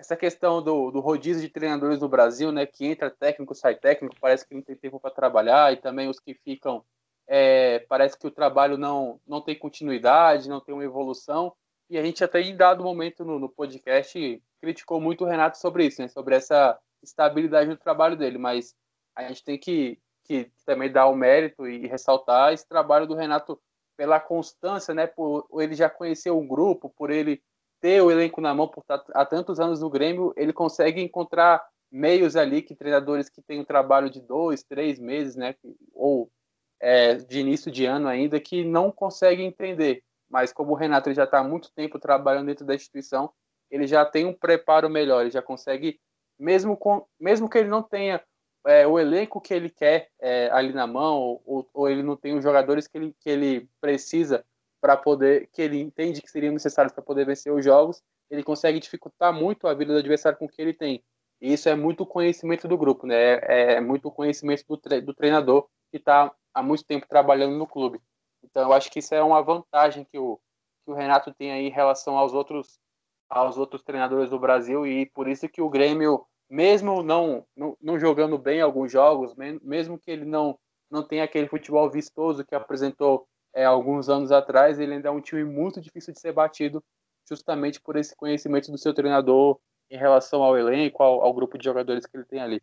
[0.00, 2.64] essa questão do, do rodízio de treinadores no Brasil, né?
[2.64, 6.18] Que entra técnico, sai técnico, parece que não tem tempo para trabalhar, e também os
[6.18, 6.82] que ficam,
[7.28, 11.54] é, parece que o trabalho não, não tem continuidade, não tem uma evolução.
[11.90, 15.84] E a gente até em dado momento no, no podcast criticou muito o Renato sobre
[15.86, 16.08] isso, né?
[16.08, 18.74] Sobre essa estabilidade do trabalho dele, mas
[19.14, 23.60] a gente tem que, que também dar o mérito e ressaltar esse trabalho do Renato
[23.98, 25.06] pela constância, né?
[25.06, 27.42] Por ele já conhecer o grupo, por ele
[27.80, 32.36] ter o elenco na mão por há tantos anos no Grêmio, ele consegue encontrar meios
[32.36, 35.54] ali que treinadores que têm um trabalho de dois, três meses, né?
[35.92, 36.30] Ou
[36.80, 41.24] é, de início de ano ainda, que não conseguem entender mas como o Renato já
[41.24, 43.32] está há muito tempo trabalhando dentro da instituição,
[43.68, 46.00] ele já tem um preparo melhor, ele já consegue,
[46.38, 48.22] mesmo, com, mesmo que ele não tenha
[48.64, 52.36] é, o elenco que ele quer é, ali na mão, ou, ou, ele não tem
[52.36, 54.44] os jogadores que ele, que ele precisa
[54.80, 58.78] para poder, que ele entende que seriam necessários para poder vencer os jogos, ele consegue
[58.78, 61.02] dificultar muito a vida do adversário com o que ele tem.
[61.40, 63.34] E isso é muito conhecimento do grupo, né?
[63.42, 67.66] É, é muito conhecimento do, tre do treinador que está há muito tempo trabalhando no
[67.66, 68.00] clube.
[68.42, 70.38] Então eu acho que isso é uma vantagem que o,
[70.84, 72.78] que o Renato tem aí em relação aos outros
[73.28, 77.96] aos outros treinadores do Brasil e por isso que o Grêmio, mesmo não, não, não
[77.96, 80.58] jogando bem alguns jogos, mesmo que ele não,
[80.90, 85.20] não tenha aquele futebol vistoso que apresentou é, alguns anos atrás, ele ainda é um
[85.20, 86.82] time muito difícil de ser batido,
[87.28, 89.58] justamente por esse conhecimento do seu treinador
[89.90, 92.60] em relação ao elenco, ao, ao grupo de jogadores que ele tem ali.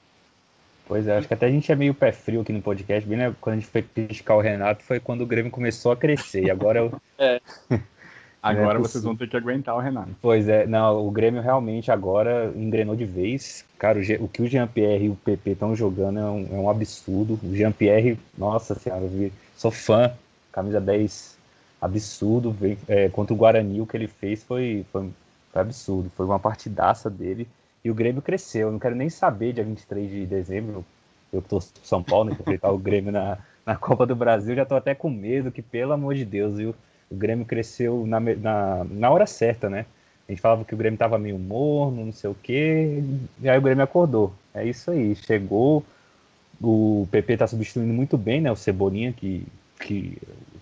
[0.88, 3.18] Pois é, acho que até a gente é meio pé frio aqui no podcast, bem,
[3.18, 3.36] né?
[3.42, 6.44] Quando a gente foi criticar o Renato foi quando o Grêmio começou a crescer.
[6.46, 7.02] E agora eu...
[7.20, 7.42] é.
[8.42, 10.16] Agora é vocês vão ter que aguentar o Renato.
[10.22, 13.66] Pois é, não, o Grêmio realmente agora engrenou de vez.
[13.78, 16.70] Cara, o, o que o Jean-Pierre e o PP estão jogando é um, é um,
[16.70, 17.40] absurdo.
[17.44, 19.10] O Jean-Pierre, nossa senhora,
[19.58, 20.14] sou fã,
[20.58, 21.38] camisa 10,
[21.80, 22.56] absurdo.
[22.88, 25.10] É, contra o Guarani, o que ele fez foi, foi,
[25.52, 26.12] foi absurdo.
[26.16, 27.48] Foi uma partidaça dele.
[27.86, 28.68] E o Grêmio cresceu.
[28.68, 30.84] Eu não quero nem saber dia 23 de dezembro.
[31.32, 34.56] Eu tô São Paulo, né, enfrentar o Grêmio na, na Copa do Brasil.
[34.56, 36.74] Já tô até com medo, que pelo amor de Deus, viu?
[37.10, 39.86] O Grêmio cresceu na, na, na hora certa, né?
[40.28, 43.02] A gente falava que o Grêmio tava meio morno, não sei o quê.
[43.40, 44.34] E aí o Grêmio acordou.
[44.54, 45.16] É isso aí.
[45.16, 45.86] Chegou.
[46.60, 48.52] O PP tá substituindo muito bem, né?
[48.52, 49.46] O Cebolinha, que,
[49.80, 50.18] que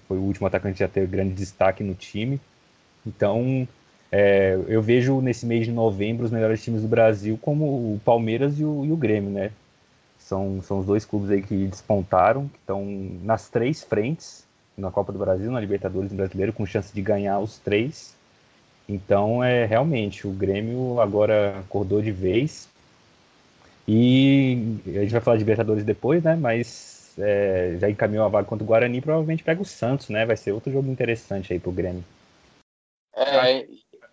[0.08, 2.40] foi o último atacante a ter grande destaque no time.
[3.06, 3.68] Então,
[4.12, 8.60] é, eu vejo nesse mês de novembro os melhores times do Brasil como o Palmeiras
[8.60, 9.52] e o, e o Grêmio, né?
[10.18, 12.86] São, são os dois clubes aí que despontaram, que estão
[13.24, 14.44] nas três frentes,
[14.78, 18.16] na Copa do Brasil, na Libertadores e Brasileiro, com chance de ganhar os três.
[18.88, 22.68] Então, é realmente, o Grêmio agora acordou de vez.
[23.88, 26.36] E a gente vai falar de Libertadores depois, né?
[26.36, 30.26] Mas é, já encaminhou a vaga contra o Guarani, provavelmente pega o Santos, né?
[30.26, 32.04] Vai ser outro jogo interessante aí pro Grêmio.
[33.16, 33.66] É,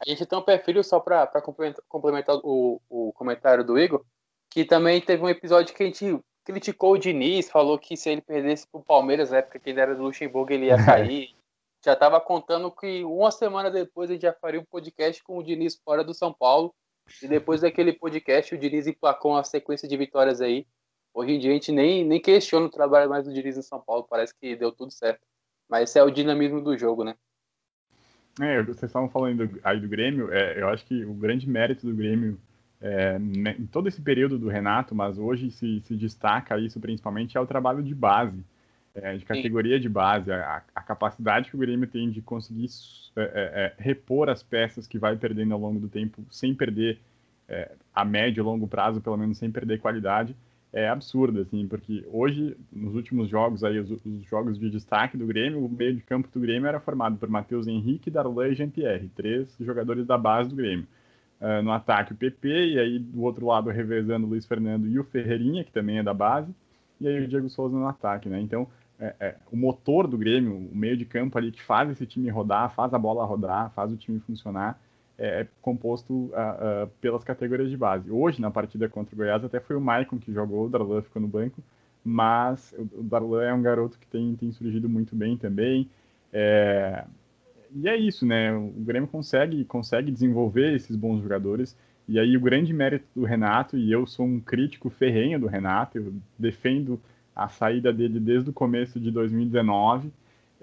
[0.07, 4.05] a gente tem um perfil só para complementar, complementar o, o comentário do Igor,
[4.51, 8.21] que também teve um episódio que a gente criticou o Diniz, falou que se ele
[8.21, 11.35] perdesse pro Palmeiras na época que ele era do Luxemburgo, ele ia cair.
[11.85, 15.43] já estava contando que uma semana depois a gente já faria um podcast com o
[15.43, 16.75] Diniz fora do São Paulo.
[17.21, 20.67] E depois daquele podcast, o Diniz emplacou uma sequência de vitórias aí.
[21.15, 23.81] Hoje em dia a gente nem, nem questiona o trabalho mais do Diniz em São
[23.81, 25.21] Paulo, parece que deu tudo certo.
[25.69, 27.15] Mas esse é o dinamismo do jogo, né?
[28.41, 31.95] É, vocês estavam falando aí do Grêmio, é, eu acho que o grande mérito do
[31.95, 32.39] Grêmio
[32.83, 37.37] é, né, em todo esse período do Renato, mas hoje se, se destaca isso principalmente,
[37.37, 38.43] é o trabalho de base,
[38.95, 39.83] é, de categoria Sim.
[39.83, 42.67] de base, a, a, capacidade que o Grêmio tem de conseguir
[43.17, 46.99] é, é, é, repor as peças que vai perdendo ao longo do tempo, sem perder
[47.95, 50.35] a médio e longo prazo, pelo menos sem perder qualidade,
[50.73, 55.27] é absurda, assim, porque hoje, nos últimos jogos aí, os, os, jogos de destaque do
[55.27, 59.11] Grêmio, o meio de campo do Grêmio era formado por Matheus Henrique, Darlan e Jean-Pierre,
[59.15, 60.87] três jogadores da base do Grêmio.
[61.41, 64.99] Uh, no ataque o PP, e aí do outro lado revezando o Luiz Fernando e
[64.99, 66.55] o Ferreirinha, que também é da base,
[67.01, 68.41] e aí o Diego Souza no ataque, né?
[68.41, 68.67] Então,
[68.99, 72.31] é, é, o motor do Grêmio, o meio de campo ali que faz esse time
[72.31, 74.81] rodar, faz a bola rodar, faz o time funcionar,
[75.23, 76.33] é, composto
[77.01, 78.11] pelas categorias de base.
[78.11, 81.23] Hoje, na partida contra o Goiás, até foi o Maicon que jogou, o Darlan ficou
[81.23, 81.63] no banco,
[82.05, 85.89] mas o Darlan é um garoto que tem, tem surgido muito bem também.
[86.33, 87.05] É,
[87.73, 88.53] e é isso, né?
[88.53, 91.77] O Grêmio consegue, consegue desenvolver esses bons jogadores.
[92.09, 95.99] E aí o grande mérito do Renato, e eu sou um crítico ferrenho do Renato,
[95.99, 97.01] eu defendo
[97.35, 100.13] a saída dele desde o começo de 2019,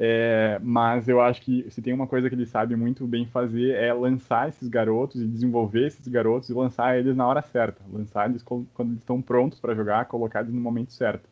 [0.01, 3.71] é, mas eu acho que se tem uma coisa que ele sabe muito bem fazer
[3.71, 8.29] é lançar esses garotos e desenvolver esses garotos e lançar eles na hora certa, lançar
[8.29, 11.27] eles quando eles estão prontos para jogar, colocar eles no momento certo.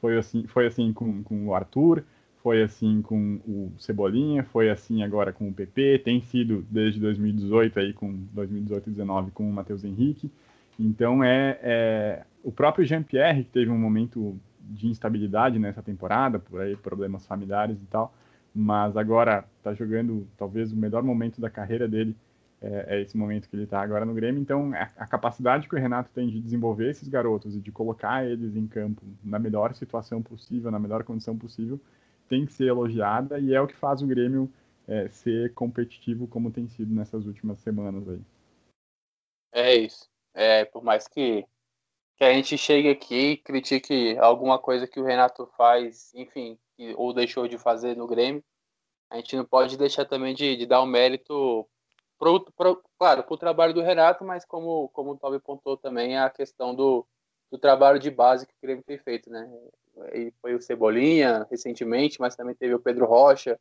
[0.00, 2.02] Foi assim, foi assim com, com o Arthur,
[2.42, 7.78] foi assim com o Cebolinha, foi assim agora com o PP, tem sido desde 2018
[7.78, 10.28] aí com 2018 e 2019 com o Matheus Henrique.
[10.76, 14.36] Então é, é o próprio Jean-Pierre que teve um momento
[14.68, 18.12] de instabilidade nessa temporada, por aí problemas familiares e tal,
[18.54, 22.16] mas agora está jogando talvez o melhor momento da carreira dele
[22.60, 24.40] é, é esse momento que ele está agora no Grêmio.
[24.40, 28.26] Então a, a capacidade que o Renato tem de desenvolver esses garotos e de colocar
[28.26, 31.80] eles em campo na melhor situação possível, na melhor condição possível,
[32.28, 34.50] tem que ser elogiada e é o que faz o Grêmio
[34.86, 38.20] é, ser competitivo como tem sido nessas últimas semanas aí.
[39.52, 40.08] É isso.
[40.34, 41.44] É, por mais que,
[42.18, 46.58] que a gente chegue aqui e critique alguma coisa que o Renato faz, enfim,
[46.96, 48.42] ou deixou de fazer no Grêmio,
[49.08, 51.66] a gente não pode deixar também de, de dar o um mérito,
[52.18, 56.18] pro, pro, claro, para o trabalho do Renato, mas como, como o Toby pontou também,
[56.18, 57.06] a questão do,
[57.50, 59.48] do trabalho de base que o Grêmio tem feito, né?
[60.12, 63.58] E foi o Cebolinha recentemente, mas também teve o Pedro Rocha,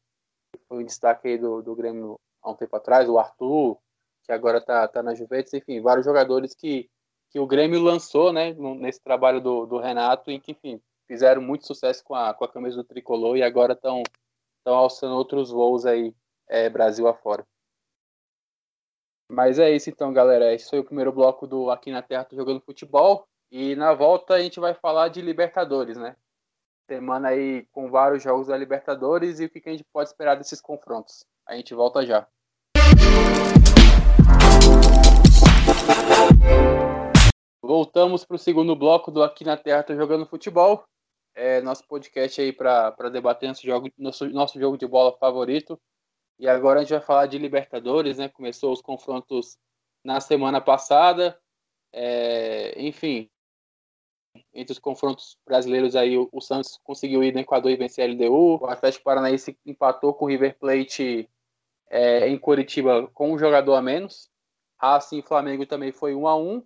[0.52, 3.78] que foi um destaque aí do, do Grêmio há um tempo atrás, o Arthur,
[4.24, 6.89] que agora está tá na Juventus, enfim, vários jogadores que,
[7.30, 11.66] que o Grêmio lançou, né, nesse trabalho do, do Renato e que, enfim, fizeram muito
[11.66, 14.04] sucesso com a, com a camisa do Tricolor e agora estão
[14.66, 16.13] alçando outros voos aí,
[16.48, 17.46] é, Brasil afora.
[19.30, 20.54] Mas é isso então, galera.
[20.54, 23.28] Esse foi o primeiro bloco do Aqui na Terra Tô Jogando Futebol.
[23.52, 26.16] E na volta a gente vai falar de Libertadores, né?
[26.90, 30.62] Semana aí com vários jogos da Libertadores e o que a gente pode esperar desses
[30.62, 31.26] confrontos.
[31.46, 32.28] A gente volta já.
[37.68, 40.86] Voltamos para o segundo bloco do Aqui na Terra Tô Jogando Futebol.
[41.36, 45.78] É nosso podcast aí para debater nosso jogo, nosso, nosso jogo de bola favorito.
[46.40, 48.30] E agora a gente vai falar de Libertadores, né?
[48.30, 49.58] Começou os confrontos
[50.02, 51.38] na semana passada.
[51.92, 53.30] É, enfim,
[54.54, 58.60] entre os confrontos brasileiros aí, o, Santos conseguiu ir no Equador e vencer a LDU.
[58.62, 61.30] O Atlético Paranaense empatou com o River Plate
[61.90, 64.30] é, em Curitiba com um jogador a menos.
[64.78, 66.66] Racing e Flamengo também foi 1 a 1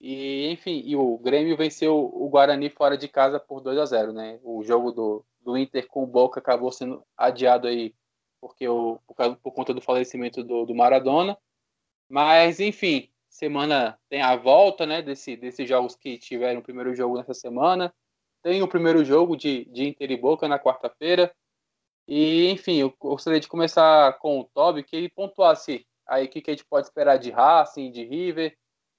[0.00, 4.12] E, enfim, e o Grêmio venceu o Guarani fora de casa por 2 a 0
[4.12, 4.38] né?
[4.44, 7.94] O jogo do, do Inter com o Boca acabou sendo adiado aí
[8.40, 11.36] porque o, por, causa, por conta do falecimento do, do Maradona.
[12.08, 17.16] Mas, enfim, semana tem a volta, né, desse, desses jogos que tiveram o primeiro jogo
[17.16, 17.92] nessa semana.
[18.42, 21.34] Tem o primeiro jogo de, de Inter e Boca na quarta-feira.
[22.06, 26.40] E, enfim, eu gostaria de começar com o Toby, que ele pontuasse aí o que,
[26.40, 28.56] que a gente pode esperar de Racing, de River,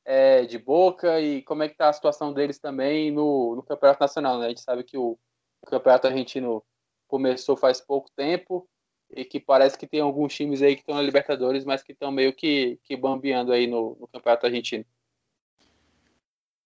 [0.10, 4.02] é, de Boca e como é que está a situação deles também no, no Campeonato
[4.02, 4.40] Nacional.
[4.40, 4.48] Né?
[4.48, 5.16] A gente sabe que o,
[5.62, 6.64] o Campeonato Argentino
[7.08, 8.68] começou faz pouco tempo
[9.12, 12.12] e que parece que tem alguns times aí que estão na Libertadores, mas que estão
[12.12, 14.84] meio que, que bambeando aí no, no Campeonato Argentino.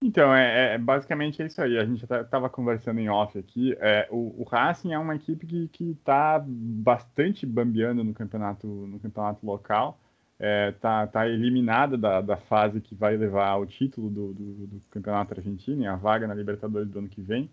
[0.01, 1.77] Então, é, é, basicamente é isso aí.
[1.77, 3.75] A gente estava conversando em off aqui.
[3.81, 9.45] É, o, o, Racing é uma equipe que está bastante bambeando no campeonato, no campeonato
[9.45, 9.99] local.
[10.39, 14.81] Está é, tá eliminada da, da fase que vai levar ao título do, do, do
[14.89, 17.49] campeonato argentino, a vaga na Libertadores do ano que vem.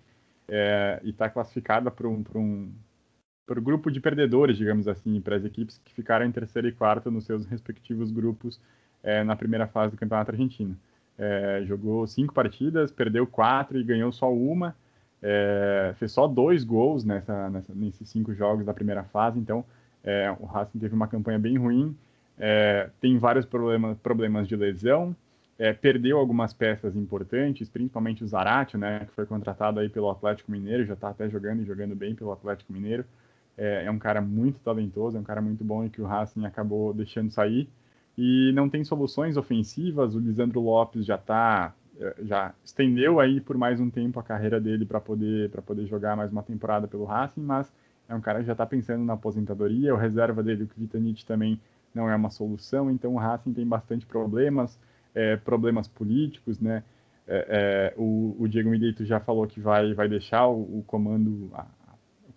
[0.48, 2.72] É, e está classificada para um, um,
[3.48, 7.10] o grupo de perdedores, digamos assim, para as equipes que ficaram em terceiro e quarto
[7.10, 8.60] nos seus respectivos grupos
[9.02, 10.76] é, na primeira fase do campeonato argentino.
[11.16, 14.74] É, jogou cinco partidas, perdeu quatro e ganhou só uma.
[15.22, 19.64] É, fez só dois gols nessa, nessa, nesses cinco jogos da primeira fase, então
[20.02, 21.94] é, o Racing teve uma campanha bem ruim.
[22.40, 25.14] É, tem vários problemas, problemas de lesão,
[25.58, 30.50] é, perdeu algumas peças importantes, principalmente o Zarate, né, que foi contratado aí pelo Atlético
[30.50, 33.04] Mineiro, já está até jogando e jogando bem pelo Atlético Mineiro.
[33.58, 36.46] É, é, um cara muito talentoso, é um cara muito bom e que o Racing
[36.46, 37.68] acabou deixando sair
[38.16, 40.14] e não tem soluções ofensivas.
[40.14, 44.58] O Lisandro Lopes já tá é, já estendeu aí por mais um tempo a carreira
[44.58, 47.70] dele para poder para poder jogar mais uma temporada pelo Racing, mas
[48.08, 49.94] é um cara que já está pensando na aposentadoria.
[49.94, 51.60] O reserva dele, o Kvitanit, também
[51.94, 52.90] não é uma solução.
[52.90, 54.78] Então o Racing tem bastante problemas,
[55.14, 56.82] é, problemas políticos, né?
[57.26, 61.48] É, é, o, o, Diego Milito já falou que vai vai deixar o, o comando,
[61.54, 61.64] a,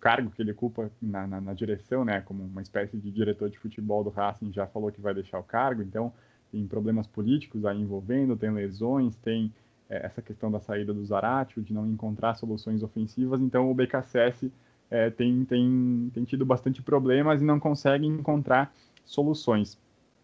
[0.03, 3.57] cargo que ele ocupa na, na, na, direção, né, como uma espécie de diretor de
[3.57, 6.11] futebol do Racing, já falou que vai deixar o cargo, então
[6.51, 9.49] tem problemas políticos aí envolvendo, tem lesões, tem
[9.89, 14.51] é, essa questão da saída do Zaratio, de não encontrar soluções ofensivas, então o BKSS
[14.91, 18.73] é, tem, tem, tem tido bastante problemas e não consegue encontrar
[19.05, 19.77] soluções.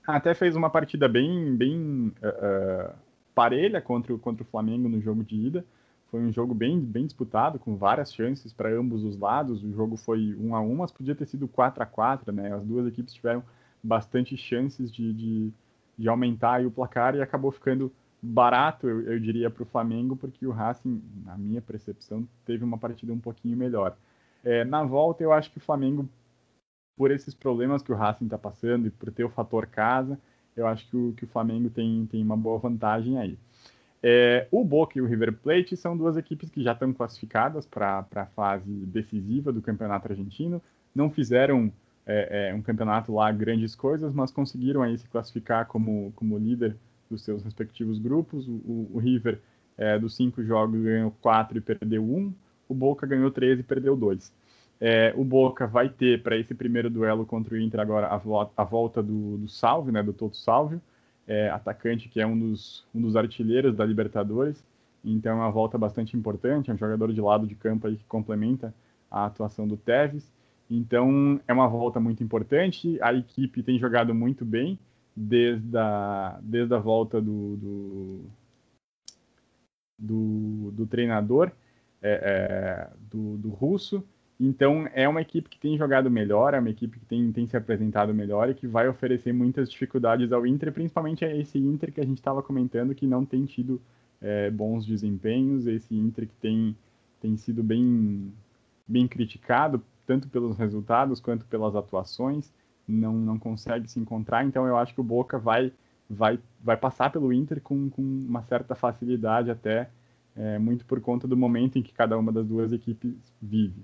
[0.08, 2.94] Até fez uma partida bem, bem uh,
[3.36, 5.66] parelha contra, contra o Flamengo no jogo de ida,
[6.10, 9.64] foi um jogo bem, bem disputado, com várias chances para ambos os lados.
[9.64, 12.52] O jogo foi 1 a 1 mas podia ter sido 4 a 4 né?
[12.52, 13.44] As duas equipes tiveram
[13.84, 15.54] bastante chances de, de,
[15.98, 20.46] de aumentar o placar e acabou ficando barato, eu, eu diria, para o Flamengo, porque
[20.46, 23.96] o Racing, na minha percepção, teve uma partida um pouquinho melhor.
[24.44, 26.10] É, na volta, eu acho que o Flamengo,
[27.00, 30.20] por esses problemas que o Racing está passando e por ter o fator casa,
[30.54, 33.38] eu acho que o, que o Flamengo tem, tem uma boa vantagem aí.
[34.04, 38.06] É, o Boca e o River Plate são duas equipes que já estão classificadas para
[38.14, 40.62] a fase decisiva do campeonato argentino.
[40.94, 41.72] Não fizeram
[42.06, 46.76] é, é, um campeonato lá grandes coisas, mas conseguiram aí se classificar como, como líder
[47.10, 48.46] dos seus respectivos grupos.
[48.46, 49.40] O, o, o River,
[49.78, 52.34] é, dos cinco jogos, ganhou quatro e perdeu um.
[52.68, 54.34] O Boca ganhou três e perdeu dois.
[54.82, 58.50] É, o Boca vai ter para esse primeiro duelo contra o Inter agora a, vo
[58.56, 60.82] a volta do, do Salve, né, do Toto Salvio
[61.30, 64.66] é, atacante que é um dos, um dos artilheiros da Libertadores.
[65.06, 68.04] Então é uma volta bastante importante, é um jogador de lado de campo aí que
[68.06, 68.74] complementa
[69.10, 70.34] a atuação do Tevez.
[70.70, 72.98] Então é uma volta muito importante.
[73.02, 74.78] A equipe tem jogado muito bem
[75.16, 78.22] desde a, desde a volta do, do,
[80.00, 81.52] do, do treinador
[82.02, 84.04] é, é, do, do russo.
[84.40, 87.58] Então, é uma equipe que tem jogado melhor, é uma equipe que tem, tem se
[87.58, 92.00] apresentado melhor e que vai oferecer muitas dificuldades ao Inter, principalmente a esse Inter que
[92.00, 93.82] a gente estava comentando que não tem tido
[94.22, 96.74] é, bons desempenhos, esse Inter que tem,
[97.20, 98.34] tem sido bem,
[98.88, 102.50] bem criticado, tanto pelos resultados quanto pelas atuações,
[102.88, 104.46] não, não consegue se encontrar.
[104.46, 105.74] Então, eu acho que o Boca vai,
[106.10, 109.90] vai, vai passar pelo Inter com, com uma certa facilidade, até
[110.34, 113.84] é, muito por conta do momento em que cada uma das duas equipes vive.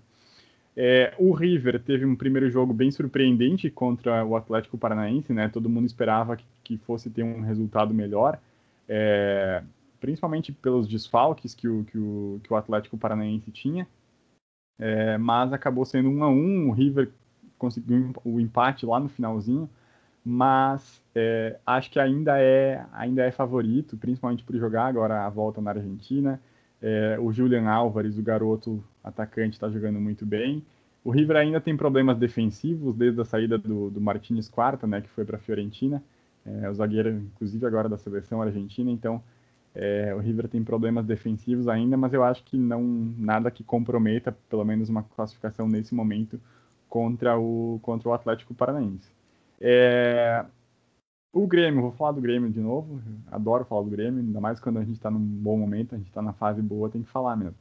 [0.77, 5.47] É, o River teve um primeiro jogo bem surpreendente contra o Atlético Paranaense, né?
[5.47, 8.37] Todo mundo esperava que, que fosse ter um resultado melhor,
[8.87, 9.63] é,
[10.01, 13.87] principalmente pelos desfalques que o, que o, que o Atlético Paranaense tinha.
[14.77, 16.69] É, mas acabou sendo um a um.
[16.69, 17.09] O River
[17.57, 19.69] conseguiu o empate lá no finalzinho,
[20.23, 25.61] mas é, acho que ainda é ainda é favorito, principalmente por jogar agora a volta
[25.61, 26.41] na Argentina.
[26.81, 30.63] É, o Julian Álvares, o garoto atacante, está jogando muito bem.
[31.03, 35.09] O River ainda tem problemas defensivos desde a saída do, do Martinez Quarta, né, que
[35.09, 36.03] foi para a Fiorentina,
[36.45, 38.89] é, o zagueiro, inclusive agora da seleção argentina.
[38.89, 39.21] Então,
[39.75, 42.81] é, o River tem problemas defensivos ainda, mas eu acho que não
[43.17, 46.39] nada que comprometa, pelo menos uma classificação nesse momento
[46.87, 49.11] contra o contra o Atlético Paranaense.
[49.59, 50.45] É,
[51.35, 53.01] o Grêmio, vou falar do Grêmio de novo.
[53.29, 56.07] Adoro falar do Grêmio, ainda mais quando a gente está num bom momento, a gente
[56.07, 57.57] está na fase boa, tem que falar mesmo.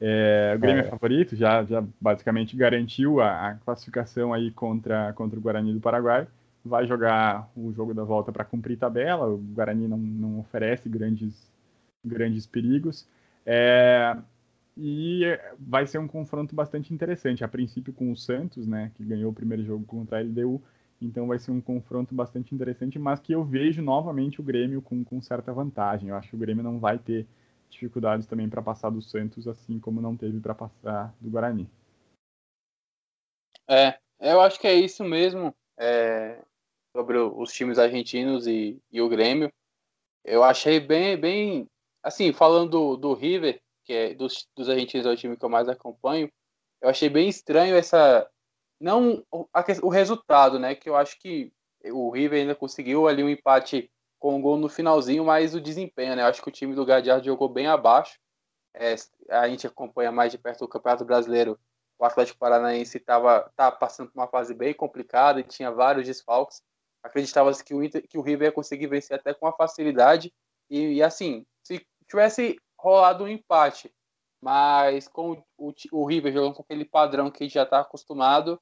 [0.00, 0.86] É, o Grêmio é.
[0.86, 5.80] é, favorito, já, já basicamente garantiu a, a, classificação aí contra, contra o Guarani do
[5.80, 6.26] Paraguai.
[6.64, 9.28] Vai jogar o jogo da volta para cumprir tabela.
[9.28, 11.48] O Guarani não, não oferece grandes,
[12.04, 13.06] grandes perigos.
[13.46, 14.16] É,
[14.76, 15.22] e
[15.60, 17.44] vai ser um confronto bastante interessante.
[17.44, 20.60] A princípio com o Santos, né, que ganhou o primeiro jogo contra a LDU
[21.04, 25.04] então vai ser um confronto bastante interessante, mas que eu vejo novamente o Grêmio com,
[25.04, 26.08] com certa vantagem.
[26.08, 27.26] Eu acho que o Grêmio não vai ter
[27.68, 31.68] dificuldades também para passar do Santos, assim como não teve para passar do Guarani.
[33.68, 36.42] É, eu acho que é isso mesmo é,
[36.94, 39.52] sobre os times argentinos e, e, o Grêmio.
[40.24, 41.68] Eu achei bem, bem,
[42.02, 45.48] assim, falando do, do River, que é dos, dos argentinos é o time que eu
[45.48, 46.30] mais acompanho,
[46.80, 48.28] eu achei bem estranho essa,
[48.82, 49.46] não o,
[49.82, 50.74] o resultado, né?
[50.74, 51.52] Que eu acho que
[51.84, 56.14] o River ainda conseguiu ali um empate com um gol no finalzinho, mas o desempenho,
[56.16, 56.22] né?
[56.22, 58.18] Eu acho que o time do Gadiardo jogou bem abaixo.
[58.74, 58.94] É,
[59.28, 61.58] a gente acompanha mais de perto o Campeonato Brasileiro.
[61.98, 66.62] O Atlético Paranaense estava tá passando por uma fase bem complicada e tinha vários desfalques.
[67.02, 70.32] Acreditava-se que o, que o River ia conseguir vencer até com uma facilidade.
[70.68, 73.92] E, e, assim, se tivesse rolado um empate,
[74.40, 78.60] mas com o, o River jogando com aquele padrão que a já está acostumado,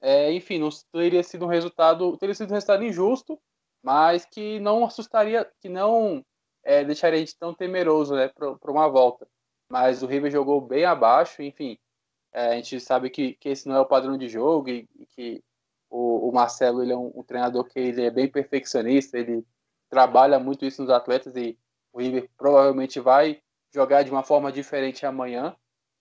[0.00, 3.38] é, enfim, não teria sido um resultado, teria sido um resultado injusto,
[3.82, 6.24] mas que não assustaria, que não
[6.62, 9.26] é, deixaria a gente tão temeroso né, para uma volta.
[9.68, 11.78] Mas o River jogou bem abaixo, enfim.
[12.32, 15.06] É, a gente sabe que, que esse não é o padrão de jogo e, e
[15.06, 15.44] que
[15.88, 19.44] o, o, Marcelo ele é um, um, treinador que ele é bem perfeccionista, ele
[19.88, 21.58] trabalha muito isso nos atletas e
[21.92, 23.42] o River provavelmente vai
[23.74, 25.56] jogar de uma forma diferente amanhã,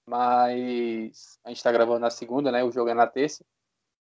[0.06, 2.64] mas a gente está gravando na segunda, né?
[2.64, 3.44] O jogo é na terça.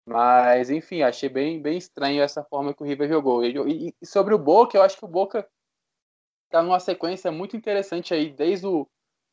[0.05, 3.43] Mas, enfim, achei bem, bem estranho essa forma que o River jogou.
[3.43, 5.47] E, e sobre o Boca, eu acho que o Boca
[6.45, 8.87] está numa sequência muito interessante aí, desde o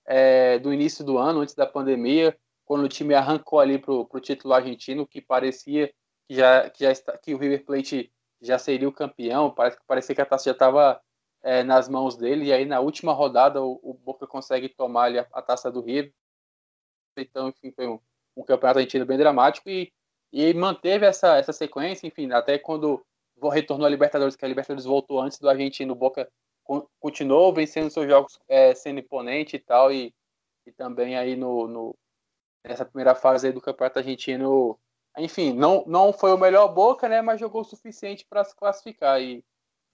[0.04, 4.20] é, do início do ano, antes da pandemia, quando o time arrancou ali para o
[4.20, 5.92] título argentino, que parecia
[6.26, 10.14] que, já, que, já está, que o River Plate já seria o campeão, parece parecia
[10.14, 11.00] que a taça já estava
[11.42, 15.18] é, nas mãos dele, e aí na última rodada o, o Boca consegue tomar ali
[15.18, 16.12] a, a, taça do River.
[17.16, 18.00] Então, enfim, foi um,
[18.36, 19.92] um campeonato argentino bem dramático e
[20.32, 23.04] e manteve essa, essa sequência, enfim, até quando
[23.50, 26.30] retornou a Libertadores, que a Libertadores voltou antes do Argentino, o Boca
[27.00, 30.14] continuou vencendo seus jogos é, sendo imponente e tal, e,
[30.66, 31.96] e também aí no, no
[32.64, 34.78] nessa primeira fase do Campeonato Argentino,
[35.18, 39.20] enfim, não, não foi o melhor Boca, né, mas jogou o suficiente para se classificar,
[39.20, 39.44] e,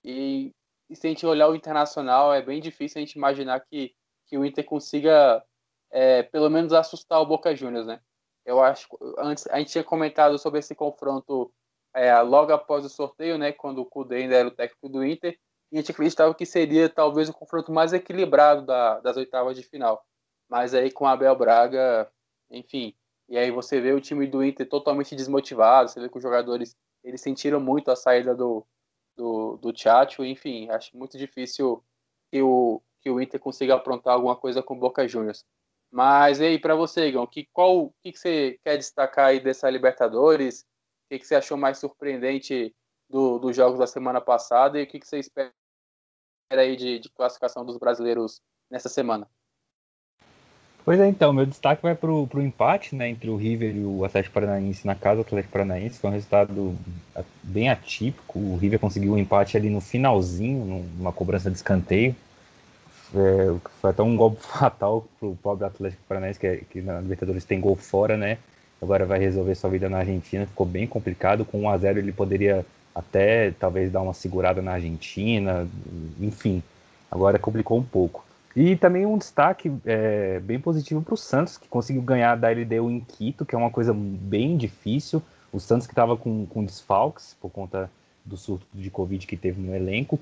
[0.04, 0.52] e,
[0.88, 3.94] e, se a gente olhar o Internacional, é bem difícil a gente imaginar que,
[4.26, 5.42] que o Inter consiga
[5.90, 8.00] é, pelo menos assustar o Boca Juniors, né,
[8.48, 8.88] eu acho
[9.18, 11.52] antes a gente tinha comentado sobre esse confronto
[11.94, 15.38] é, logo após o sorteio, né, quando o Cudê ainda era o técnico do Inter,
[15.70, 19.62] e a gente acreditava que seria talvez o confronto mais equilibrado da, das oitavas de
[19.62, 20.02] final.
[20.48, 22.10] Mas aí com Abel Braga,
[22.50, 22.94] enfim,
[23.28, 26.74] e aí você vê o time do Inter totalmente desmotivado, você vê que os jogadores
[27.04, 28.66] eles sentiram muito a saída do
[29.16, 31.82] do, do Tchatcho, enfim, acho muito difícil
[32.30, 35.44] que o, que o Inter consiga aprontar alguma coisa com o Boca Juniors.
[35.90, 39.70] Mas e aí, para você, Igor, que, qual que, que você quer destacar aí dessa
[39.70, 40.60] Libertadores?
[40.60, 40.64] O
[41.10, 42.74] que, que você achou mais surpreendente
[43.08, 45.50] do, dos jogos da semana passada e o que, que você espera
[46.50, 49.26] aí de, de classificação dos brasileiros nessa semana?
[50.84, 54.04] Pois é, então, meu destaque vai para o empate né, entre o River e o
[54.04, 55.98] Atlético Paranaense na casa do Atlético Paranaense.
[55.98, 56.78] Foi um resultado
[57.42, 58.38] bem atípico.
[58.38, 62.16] O River conseguiu um empate ali no finalzinho, numa cobrança de escanteio
[63.14, 67.44] é, foi até um golpe fatal pro pobre Atlético Paranaense, que, é, que na Libertadores
[67.44, 68.38] tem gol fora, né?
[68.80, 71.44] Agora vai resolver sua vida na Argentina, ficou bem complicado.
[71.44, 75.66] Com 1 a 0 ele poderia até talvez dar uma segurada na Argentina,
[76.20, 76.62] enfim.
[77.10, 78.24] Agora complicou um pouco.
[78.54, 82.90] E também um destaque é, bem positivo para o Santos, que conseguiu ganhar da LDU
[82.90, 85.22] em Quito, que é uma coisa bem difícil.
[85.52, 87.90] O Santos que estava com, com desfalques por conta
[88.24, 90.20] do surto de Covid que teve no elenco.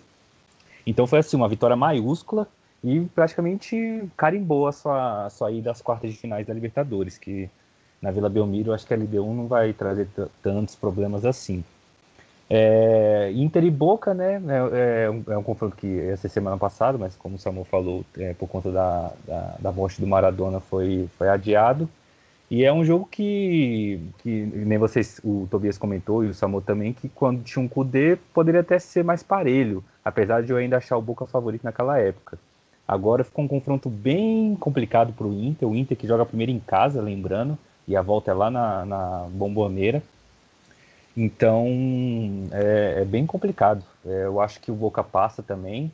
[0.86, 2.46] Então foi assim, uma vitória maiúscula
[2.86, 7.50] e praticamente carimbou a sua, a sua ida às quartas de finais da Libertadores, que
[8.00, 10.06] na Vila Belmiro acho que a LDU não vai trazer
[10.40, 11.64] tantos problemas assim.
[12.48, 14.40] É, Inter e Boca, né?
[14.46, 17.64] É, é, um, é, um, confronto que ia ser semana passada, mas como o Samuel
[17.64, 21.88] falou, é, por conta da, da, da, morte do Maradona foi, foi adiado.
[22.48, 26.92] E é um jogo que, que nem vocês, o Tobias comentou e o Samuel também,
[26.92, 30.96] que quando tinha um Kudê poderia até ser mais parelho, apesar de eu ainda achar
[30.96, 32.38] o Boca favorito naquela época.
[32.86, 35.68] Agora ficou um confronto bem complicado para o Inter.
[35.68, 39.26] O Inter que joga primeiro em casa, lembrando, e a volta é lá na, na
[39.30, 40.02] Bomboneira.
[41.16, 41.66] Então
[42.52, 43.82] é, é bem complicado.
[44.04, 45.90] É, eu acho que o Boca passa também.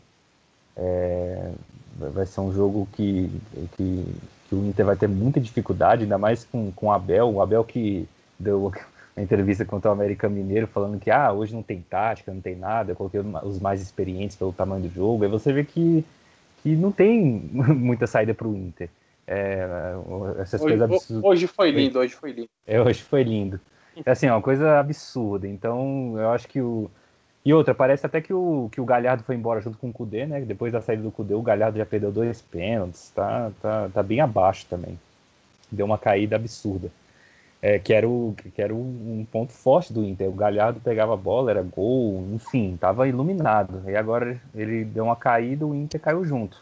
[0.77, 1.53] É,
[1.97, 3.31] vai ser um jogo que,
[3.77, 4.05] que,
[4.49, 7.31] que, o Inter vai ter muita dificuldade, ainda mais com, com o Abel.
[7.31, 8.07] O Abel que
[8.39, 8.73] deu
[9.17, 12.57] uma entrevista contra o América Mineiro falando que ah, hoje não tem tática, não tem
[12.57, 15.25] nada, eu coloquei os mais experientes pelo tamanho do jogo.
[15.25, 16.05] Aí você vê que
[16.63, 18.89] que não tem muita saída para o Inter.
[19.27, 19.67] É,
[20.41, 21.25] essas hoje, coisas absurdas.
[21.25, 22.49] Hoje foi lindo, hoje foi lindo.
[22.67, 23.61] É, hoje foi lindo.
[24.05, 25.47] É assim, é uma coisa absurda.
[25.47, 26.91] Então, eu acho que o,
[27.45, 30.27] E outra, parece até que o, que o Galhardo foi embora junto com o Cudê,
[30.27, 30.41] né?
[30.41, 34.21] Depois da saída do Cudê, o Galhardo já perdeu dois pênaltis, tá, tá, tá bem
[34.21, 34.99] abaixo também.
[35.71, 36.91] Deu uma caída absurda.
[37.63, 40.29] É, que era, o, que era um ponto forte do Inter.
[40.29, 43.89] O Galhardo pegava a bola, era gol, enfim, estava iluminado.
[43.89, 46.57] E agora ele deu uma caída, o Inter caiu junto.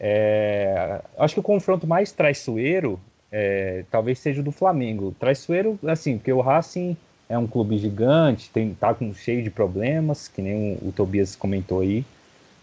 [0.00, 2.98] É, acho que o confronto mais traiçoeiro
[3.32, 5.14] é, talvez seja o do Flamengo.
[5.18, 6.96] Traiçoeiro, assim, porque o Racing
[7.28, 11.34] é um clube gigante, tem, tá com, cheio de problemas, que nem o, o Tobias
[11.34, 12.04] comentou aí.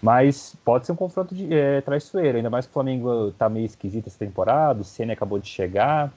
[0.02, 3.66] Mas pode ser um confronto de, é, traiçoeiro, ainda mais que o Flamengo tá meio
[3.66, 6.14] esquisito essa temporada, o Senna acabou de chegar.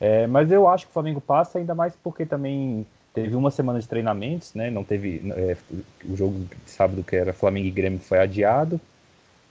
[0.00, 3.78] É, mas eu acho que o Flamengo passa, ainda mais porque também teve uma semana
[3.78, 4.70] de treinamentos, né?
[4.70, 5.22] Não teve.
[5.36, 5.56] É,
[6.04, 8.80] o jogo de sábado que era Flamengo e Grêmio foi adiado.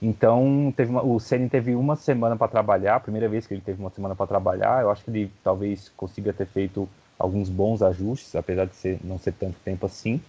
[0.02, 3.60] Então, teve uma, o Ceni teve uma semana para trabalhar, a primeira vez que ele
[3.60, 4.82] teve uma semana para trabalhar.
[4.82, 6.88] Eu acho que ele talvez consiga ter feito
[7.18, 10.20] alguns bons ajustes, apesar de ser, não ser tanto tempo assim.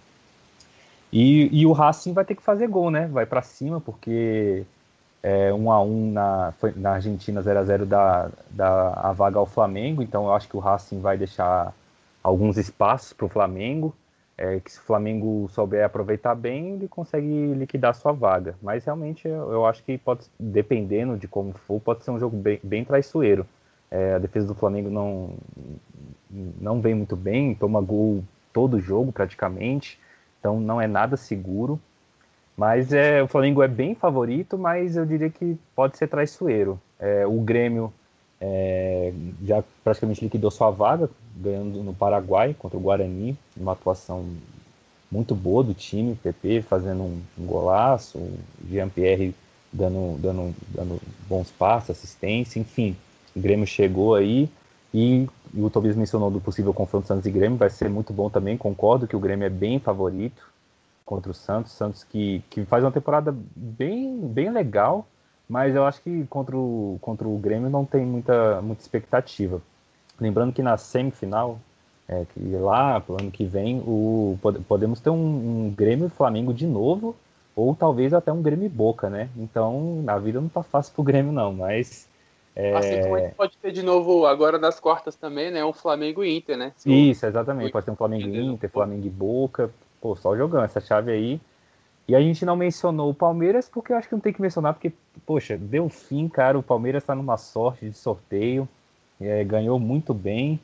[1.10, 3.06] E, e o Racing vai ter que fazer gol, né?
[3.06, 4.64] Vai para cima, porque
[5.22, 9.46] é, 1 a 1 na, na Argentina 0 a 0 da, da a vaga ao
[9.46, 11.74] Flamengo, então eu acho que o Racing vai deixar
[12.22, 13.94] alguns espaços para o Flamengo
[14.36, 18.56] é, que se o Flamengo souber aproveitar bem, ele consegue liquidar sua vaga.
[18.60, 22.36] Mas realmente eu, eu acho que pode, dependendo de como for, pode ser um jogo
[22.36, 23.46] bem, bem traiçoeiro.
[23.90, 25.34] É, a defesa do Flamengo não,
[26.30, 30.00] não vem muito bem, toma gol todo jogo praticamente,
[30.40, 31.78] então não é nada seguro.
[32.56, 36.78] Mas é, o Flamengo é bem favorito, mas eu diria que pode ser traiçoeiro.
[36.98, 37.92] É, o Grêmio
[38.40, 39.12] é,
[39.44, 44.24] já praticamente liquidou sua vaga, ganhando no Paraguai contra o Guarani, uma atuação
[45.10, 48.38] muito boa do time, PP fazendo um, um golaço, o
[48.70, 49.34] Jean-Pierre
[49.72, 52.96] dando, dando, dando bons passos, assistência, enfim,
[53.34, 54.48] o Grêmio chegou aí
[54.92, 58.28] e, e o Tobias mencionou do possível confronto Santos e Grêmio, vai ser muito bom
[58.28, 60.51] também, concordo que o Grêmio é bem favorito
[61.12, 65.06] contra o Santos, Santos que, que faz uma temporada bem, bem legal,
[65.46, 69.60] mas eu acho que contra o, contra o Grêmio não tem muita, muita expectativa.
[70.18, 71.58] Lembrando que na semifinal,
[72.08, 76.66] é, que lá pro ano que vem, o, podemos ter um, um Grêmio Flamengo de
[76.66, 77.14] novo,
[77.54, 79.28] ou talvez até um Grêmio Boca, né?
[79.36, 82.08] Então, a vida não tá fácil pro Grêmio, não, mas.
[82.56, 82.74] É...
[82.74, 85.62] Assim como a gente pode ter de novo agora nas quartas também, né?
[85.62, 86.72] Um Flamengo e Inter, né?
[86.76, 87.70] Se Isso, exatamente.
[87.70, 89.70] Pode ter um Flamengo e Inter, Flamengo e Boca.
[90.02, 91.40] Pô, só jogando essa chave aí.
[92.08, 94.74] E a gente não mencionou o Palmeiras porque eu acho que não tem que mencionar,
[94.74, 94.92] porque,
[95.24, 96.58] poxa, deu fim, cara.
[96.58, 98.68] O Palmeiras está numa sorte de sorteio,
[99.20, 100.58] é, ganhou muito bem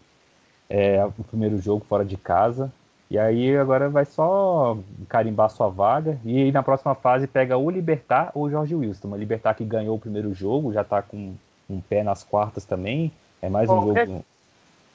[0.69, 2.73] é, o primeiro jogo fora de casa.
[3.11, 4.77] E aí agora vai só
[5.09, 6.19] carimbar sua vaga.
[6.25, 9.09] E aí na próxima fase pega o Libertar ou o Jorge Wilson.
[9.09, 11.33] O Libertar que ganhou o primeiro jogo, já está com
[11.71, 13.13] um pé nas quartas também.
[13.41, 14.25] É mais um jogo.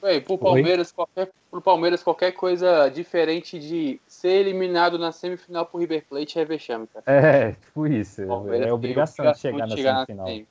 [0.04, 5.80] Oi, pro Palmeiras, qualquer, pro Palmeiras, qualquer coisa diferente de ser eliminado na semifinal pro
[5.80, 7.04] River Plate é vexame, cara.
[7.06, 8.20] É, tipo isso.
[8.20, 10.26] É obrigação de chegar, de chegar na semifinal.
[10.28, 10.44] Na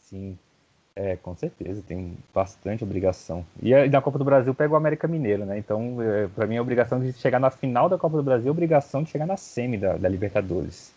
[0.00, 0.38] Sim.
[0.96, 3.44] É, com certeza, tem bastante obrigação.
[3.62, 5.58] E na Copa do Brasil pega o América Mineiro, né?
[5.58, 8.50] Então, é, para mim, a obrigação de chegar na final da Copa do Brasil é
[8.50, 10.90] obrigação de chegar na semi da, da Libertadores.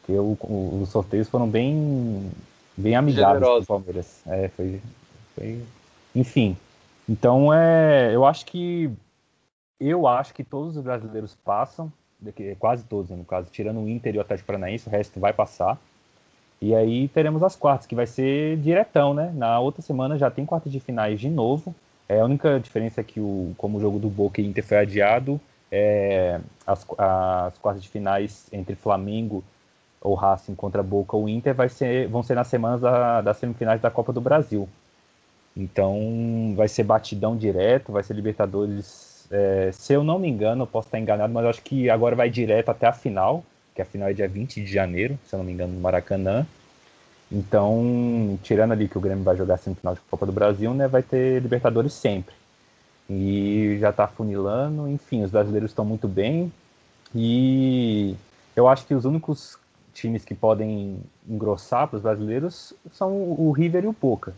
[0.00, 2.30] Porque o, o, os sorteios foram bem,
[2.76, 4.20] bem amigáveis para o Palmeiras.
[4.26, 4.78] É, foi,
[5.34, 5.58] foi...
[6.14, 6.54] Enfim,
[7.08, 8.90] então, é, eu acho que
[9.80, 11.92] eu acho que todos os brasileiros passam,
[12.58, 15.32] quase todos, né, no caso, tirando o Inter e o Atlético Paranaense, o resto vai
[15.32, 15.78] passar.
[16.60, 19.30] E aí teremos as quartas, que vai ser diretão, né?
[19.34, 21.74] Na outra semana já tem quartas de finais de novo.
[22.08, 24.78] É, a única diferença é que, o, como o jogo do Boca e Inter foi
[24.78, 25.40] adiado,
[25.70, 29.44] é, as, as quartas de finais entre Flamengo
[30.00, 33.80] ou Racing contra Boca ou Inter vai ser, vão ser nas semanas da, das semifinais
[33.80, 34.68] da Copa do Brasil.
[35.56, 39.26] Então vai ser batidão direto, vai ser Libertadores.
[39.30, 42.28] É, se eu não me engano, eu posso estar enganado, mas acho que agora vai
[42.28, 43.44] direto até a final,
[43.74, 46.46] que a final é dia 20 de janeiro, se eu não me engano, no Maracanã.
[47.30, 51.02] Então, tirando ali que o Grêmio vai jogar semifinal de Copa do Brasil, né, vai
[51.02, 52.34] ter Libertadores sempre.
[53.08, 56.52] E já está funilando, enfim, os brasileiros estão muito bem.
[57.14, 58.14] E
[58.54, 59.58] eu acho que os únicos
[59.92, 60.98] times que podem
[61.28, 64.34] engrossar para os brasileiros são o River e o Boca.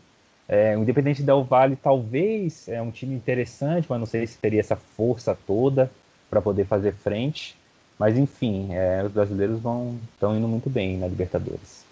[0.49, 4.61] É, o Independente Del Vale talvez é um time interessante, mas não sei se teria
[4.61, 5.91] essa força toda
[6.31, 7.57] para poder fazer frente.
[7.99, 11.85] Mas enfim, é, os brasileiros vão estão indo muito bem na Libertadores.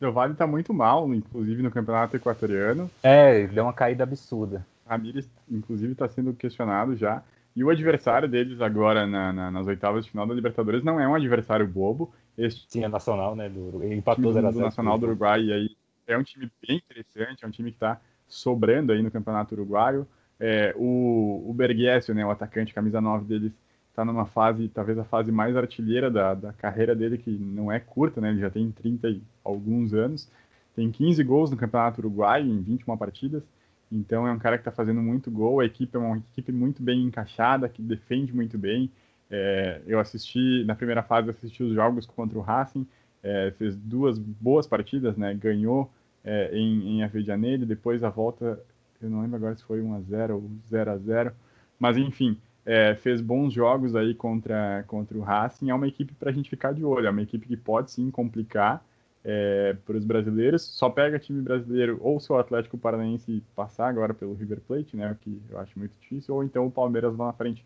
[0.00, 2.88] Del Valle está muito mal, inclusive no campeonato equatoriano.
[3.02, 4.64] É, deu uma caída absurda.
[4.86, 7.22] Ramires, inclusive, está sendo questionado já.
[7.56, 11.08] E o adversário deles agora na, na, nas oitavas de final da Libertadores não é
[11.08, 12.12] um adversário bobo.
[12.36, 13.48] Este Sim, é nacional, né?
[13.48, 15.70] Do, empatou 0 do Nacional do Uruguai e aí
[16.08, 20.06] é um time bem interessante, é um time que está sobrando aí no Campeonato Uruguaio.
[20.40, 21.56] É, o, o
[22.14, 23.52] né, o atacante, camisa 9 deles,
[23.94, 27.80] tá numa fase, talvez a fase mais artilheira da, da carreira dele, que não é
[27.80, 28.30] curta, né?
[28.30, 30.30] Ele já tem 30 e alguns anos.
[30.74, 33.42] Tem 15 gols no Campeonato Uruguai em 21 partidas.
[33.90, 35.60] Então é um cara que está fazendo muito gol.
[35.60, 38.90] A equipe é uma equipe muito bem encaixada, que defende muito bem.
[39.30, 42.86] É, eu assisti, na primeira fase, assisti os jogos contra o Racing.
[43.22, 45.34] É, fez duas boas partidas, né?
[45.34, 45.90] Ganhou
[46.24, 48.62] é, em, em Avejaneiro, depois a volta,
[49.00, 51.32] eu não lembro agora se foi 1x0 ou 0x0.
[51.78, 55.70] Mas enfim, é, fez bons jogos aí contra, contra o Racing.
[55.70, 57.06] É uma equipe para a gente ficar de olho.
[57.06, 58.84] É uma equipe que pode sim complicar
[59.24, 60.62] é, para os brasileiros.
[60.62, 65.12] Só pega time brasileiro ou se o Atlético Paranaense passar agora pelo River Plate, né?
[65.12, 67.64] O que eu acho muito difícil, ou então o Palmeiras lá na frente.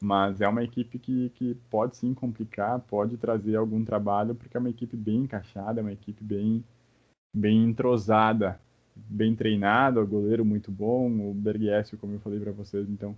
[0.00, 4.60] Mas é uma equipe que, que pode sim complicar, pode trazer algum trabalho, porque é
[4.60, 6.64] uma equipe bem encaixada, é uma equipe bem,
[7.34, 8.60] bem entrosada,
[8.94, 13.16] bem treinada, o goleiro muito bom, o Bergiesio, como eu falei para vocês, então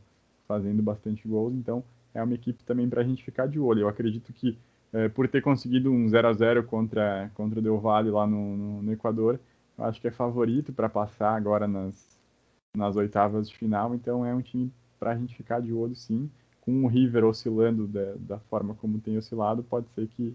[0.49, 3.81] fazendo bastante gols, então é uma equipe também para a gente ficar de olho.
[3.81, 4.57] Eu acredito que
[4.93, 8.57] é, por ter conseguido um 0 a 0 contra, contra o Del Valle lá no,
[8.57, 9.39] no, no Equador,
[9.77, 12.19] eu acho que é favorito para passar agora nas,
[12.75, 16.31] nas oitavas de final, então é um time para a gente ficar de olho sim.
[16.61, 20.35] Com o River oscilando da, da forma como tem oscilado, pode ser que,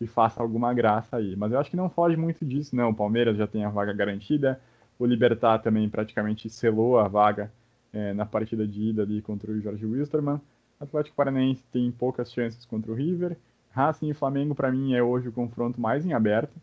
[0.00, 1.36] que faça alguma graça aí.
[1.36, 2.88] Mas eu acho que não foge muito disso, não.
[2.88, 4.58] O Palmeiras já tem a vaga garantida,
[4.98, 7.52] o Libertar também praticamente selou a vaga
[7.92, 10.40] é, na partida de ida ali contra o Jorge Wilstermann.
[10.80, 13.36] Atlético Paranaense tem poucas chances contra o River.
[13.72, 16.56] Racing e Flamengo, para mim, é hoje o confronto mais em aberto.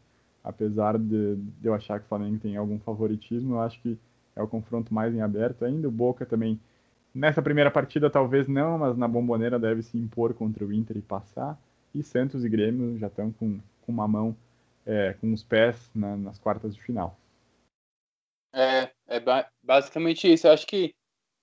[0.43, 3.99] Apesar de, de, eu achar que o Flamengo tem algum favoritismo, eu acho que
[4.35, 5.63] é o confronto mais em aberto.
[5.63, 6.59] Ainda o Boca também,
[7.13, 11.01] nessa primeira partida, talvez não, mas na bomboneira deve se impor contra o Inter e
[11.01, 11.55] passar.
[11.97, 14.37] E Santos e Grêmio já estão com, com uma mão,
[14.85, 17.17] é, com os pés na, nas quartas de final.
[18.53, 19.19] É, é
[19.63, 20.45] basicamente isso.
[20.45, 20.93] Eu acho que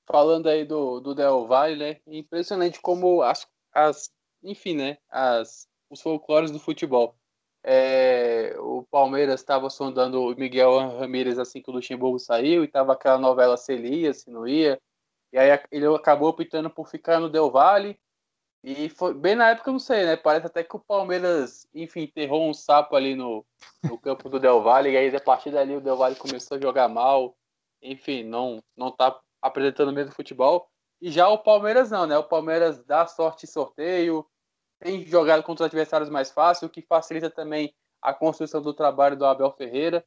[0.07, 2.00] falando aí do, do Del Valle, né?
[2.07, 4.11] Impressionante como as, as
[4.42, 4.98] enfim, né?
[5.11, 7.16] As, os folclores do futebol.
[7.66, 12.92] É, o Palmeiras estava sondando o Miguel Ramírez assim que o Luxemburgo saiu e estava
[12.92, 14.78] aquela novela se ele ia, se não ia.
[15.32, 17.98] E aí ele acabou optando por ficar no Del Valle.
[18.66, 20.16] E foi bem na época, não sei, né?
[20.16, 23.44] Parece até que o Palmeiras, enfim, enterrou um sapo ali no,
[23.82, 24.90] no campo do Del Valle.
[24.90, 27.36] E aí, a partir dali, o Del Valle começou a jogar mal.
[27.82, 30.66] Enfim, não, não tá apresentando mesmo futebol.
[30.98, 32.16] E já o Palmeiras não, né?
[32.16, 34.26] O Palmeiras dá sorte em sorteio,
[34.80, 39.14] tem jogado contra os adversários mais fácil, o que facilita também a construção do trabalho
[39.14, 40.02] do Abel Ferreira.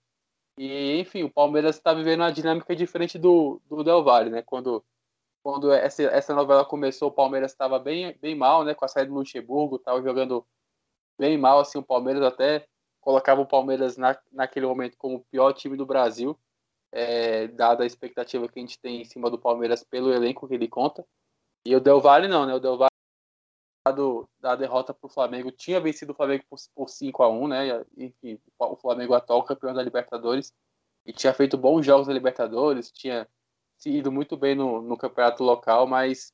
[0.57, 4.41] E, enfim, o Palmeiras está vivendo uma dinâmica diferente do, do Del Valle, né?
[4.41, 4.83] Quando,
[5.47, 8.75] quando essa, essa novela começou, o Palmeiras estava bem, bem mal, né?
[8.75, 10.45] Com a saída do Luxemburgo, estava jogando
[11.17, 12.67] bem mal, assim, o Palmeiras até
[12.99, 16.37] colocava o Palmeiras na, naquele momento como o pior time do Brasil
[16.91, 20.53] é, dada a expectativa que a gente tem em cima do Palmeiras pelo elenco que
[20.53, 21.07] ele conta.
[21.65, 22.53] E o Del Valle não, né?
[22.53, 22.91] O Del Valle
[23.95, 27.47] do, da derrota para o Flamengo tinha vencido o Flamengo por, por 5 a 1
[27.47, 27.85] né?
[27.95, 30.51] Enfim, o Flamengo atual campeão da Libertadores
[31.05, 33.25] e tinha feito bons jogos na Libertadores, tinha
[33.85, 36.33] ido muito bem no, no campeonato local, mas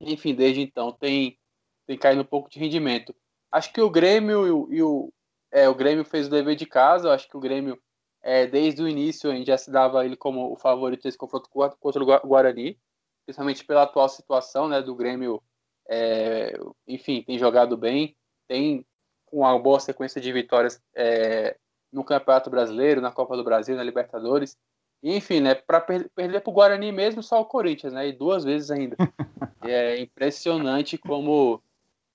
[0.00, 1.38] enfim, desde então tem,
[1.86, 3.14] tem caído um pouco de rendimento.
[3.50, 5.12] Acho que o Grêmio e o, e o,
[5.50, 7.80] é, o Grêmio fez o dever de casa, acho que o Grêmio
[8.22, 11.48] é, desde o início a gente já se dava ele como o favorito desse confronto
[11.50, 12.78] contra o Guarani,
[13.24, 15.42] principalmente pela atual situação né, do Grêmio.
[15.88, 16.56] É,
[16.86, 18.86] enfim, tem jogado bem, tem
[19.30, 21.56] uma boa sequência de vitórias é,
[21.92, 24.56] no Campeonato Brasileiro, na Copa do Brasil, na Libertadores.
[25.02, 28.12] E, enfim, né, para per perder para o Guarani mesmo, só o Corinthians, né, e
[28.12, 28.96] duas vezes ainda.
[29.64, 31.60] é impressionante como,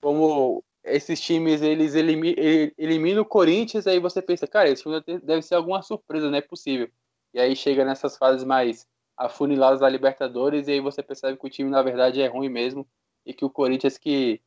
[0.00, 5.54] como esses times eles eliminam o Corinthians, aí você pensa, cara, esse time deve ser
[5.56, 6.88] alguma surpresa, não é possível.
[7.34, 8.86] E aí chega nessas fases mais
[9.16, 12.88] afuniladas da Libertadores, e aí você percebe que o time na verdade é ruim mesmo,
[13.26, 14.40] e que o Corinthians que,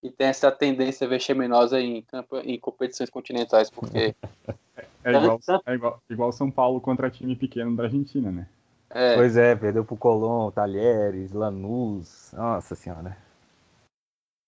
[0.00, 2.06] que tem essa tendência vexaminosa em,
[2.44, 4.14] em competições continentais, porque.
[5.04, 8.46] É igual, é igual, igual São Paulo contra time pequeno da Argentina, né?
[8.90, 9.16] É.
[9.16, 13.16] Pois é, perdeu pro Colón, Talheres, Lanús, nossa senhora.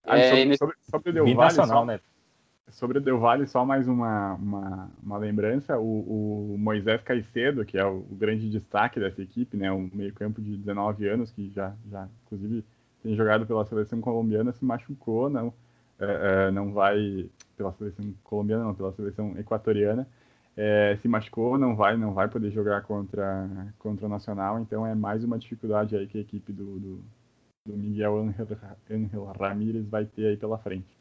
[0.04, 2.00] Ah, é, sobre, sobre, sobre, o Del Valle, só, né?
[2.70, 7.78] sobre o Del Valle, só mais uma, uma, uma lembrança, o, o, Moisés Caicedo, que
[7.78, 11.50] é o, o, grande destaque dessa equipe, né, um meio campo de 19 anos, que
[11.50, 12.64] já, já inclusive
[13.02, 15.54] tem jogado pela seleção colombiana, se machucou, não,
[15.98, 20.06] é, é, não vai, pela seleção colombiana não, pela seleção equatoriana,
[20.56, 23.48] é, se machucou, não vai, não vai poder jogar contra,
[23.78, 27.04] contra o Nacional, então é mais uma dificuldade aí que a equipe do, do
[27.66, 30.94] do Miguel Angel Ramírez vai ter aí pela frente.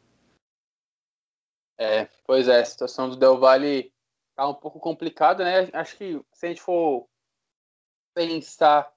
[1.78, 3.92] É, pois é, a situação do Del Valle
[4.34, 5.70] tá um pouco complicada, né?
[5.72, 7.06] Acho que se a gente for
[8.14, 8.92] pensar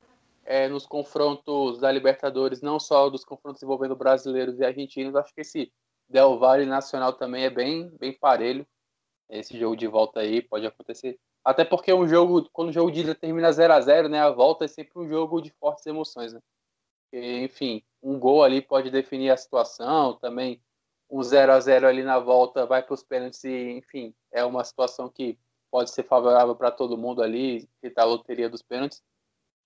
[0.45, 5.41] é, nos confrontos da Libertadores, não só dos confrontos envolvendo brasileiros e argentinos, acho que
[5.41, 5.71] esse
[6.07, 8.65] Del Valle Nacional também é bem, bem parelho.
[9.29, 11.19] Esse jogo de volta aí pode acontecer.
[11.43, 14.29] Até porque um jogo, quando o jogo de ida termina 0 a 0 né, a
[14.29, 16.41] volta é sempre um jogo de fortes emoções, né?
[17.11, 20.61] E, enfim, um gol ali pode definir a situação, também
[21.09, 24.63] um 0 a 0 ali na volta vai para os pênaltis e, enfim, é uma
[24.63, 25.37] situação que
[25.71, 29.01] pode ser favorável para todo mundo ali, que tá a loteria dos pênaltis.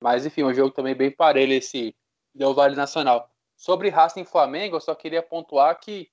[0.02, 1.96] Mas, enfim, um jogo também bem parelho esse
[2.34, 3.30] Del Vale Nacional.
[3.56, 6.10] Sobre Racing Flamengo, eu só queria pontuar que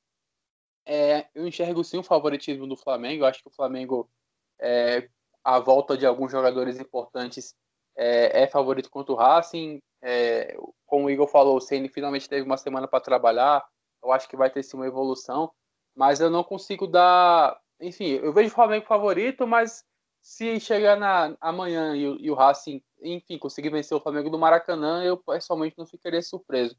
[0.89, 3.23] é, eu enxergo sim o favoritismo do Flamengo.
[3.23, 4.11] Eu acho que o Flamengo,
[4.59, 5.09] é,
[5.45, 7.55] a volta de alguns jogadores importantes,
[7.95, 9.81] é, é favorito contra o Racing.
[10.01, 13.63] É, como o Igor falou, o Ceni finalmente teve uma semana para trabalhar.
[14.03, 15.53] Eu acho que vai ter sim uma evolução.
[15.95, 17.61] Mas eu não consigo dar.
[17.81, 19.85] Enfim, eu vejo o Flamengo favorito, mas
[20.23, 25.05] se chegar na, amanhã e, e, o Racing, enfim, conseguir vencer o Flamengo do Maracanã,
[25.05, 26.77] eu pessoalmente não ficaria surpreso.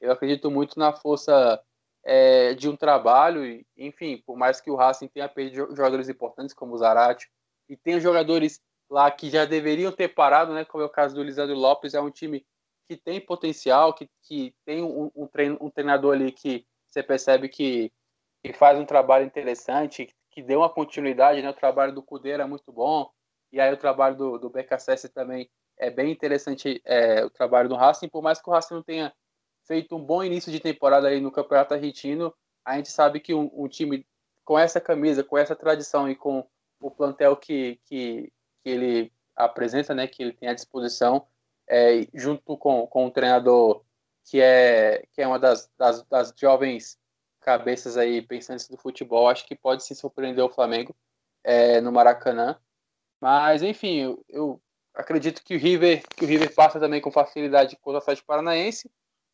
[0.00, 1.62] Eu acredito muito na força
[2.04, 6.54] é, de um trabalho, e, enfim, por mais que o Racing tenha perdido jogadores importantes
[6.54, 7.30] como o Zarate,
[7.68, 11.22] e tenha jogadores lá que já deveriam ter parado, né, como é o caso do
[11.22, 12.44] Lisandro Lopes, é um time
[12.88, 17.48] que tem potencial, que, que tem um, um, treino, um treinador ali que você percebe
[17.48, 17.92] que,
[18.42, 21.50] que faz um trabalho interessante, que deu uma continuidade, né?
[21.50, 23.08] O trabalho do Cudê era muito bom,
[23.52, 25.48] e aí o trabalho do, do BKSS também
[25.78, 29.12] é bem interessante, é, o trabalho do Racing, por mais que o Racing não tenha
[29.70, 33.48] feito um bom início de temporada aí no Campeonato Argentino, a gente sabe que um,
[33.54, 34.04] um time
[34.44, 36.44] com essa camisa, com essa tradição e com
[36.80, 38.32] o plantel que, que,
[38.64, 41.24] que ele apresenta, né, que ele tem à disposição,
[41.68, 43.84] é, junto com, com um treinador
[44.24, 46.98] que é, que é uma das, das, das jovens
[47.38, 50.92] cabeças aí pensantes do futebol, acho que pode se surpreender o Flamengo
[51.44, 52.58] é, no Maracanã.
[53.20, 54.62] Mas, enfim, eu, eu,
[54.92, 58.90] acredito que o River que o River passa também com facilidade contra o Atlético Paranaense.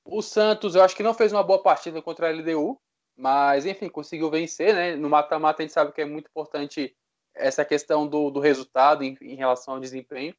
[0.07, 2.81] O Santos, eu acho que não fez uma boa partida contra a LDU,
[3.17, 4.95] mas, enfim, conseguiu vencer, né?
[4.95, 6.95] No mata-mata a gente sabe que é muito importante
[7.35, 10.35] essa questão do, do resultado em, em, relação ao desempenho.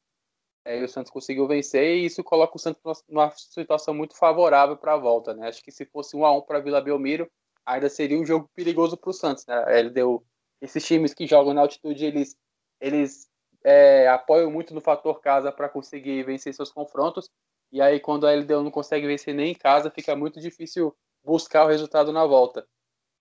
[0.64, 4.76] É, e o Santos conseguiu vencer e isso coloca o Santos numa situação muito favorável
[4.76, 5.48] para a volta, né?
[5.48, 7.30] Acho que se fosse um a um para Vila Belmiro,
[7.64, 9.84] ainda seria um jogo perigoso para o Santos, né?
[9.90, 10.24] Deu
[10.60, 12.36] esses times que jogam na altitude, eles
[12.80, 13.28] eles
[13.64, 17.30] é, apoiam muito no fator casa para conseguir vencer seus confrontos.
[17.72, 20.94] E aí quando a LDU não consegue vencer nem em casa, fica muito difícil
[21.24, 22.66] buscar o resultado na volta.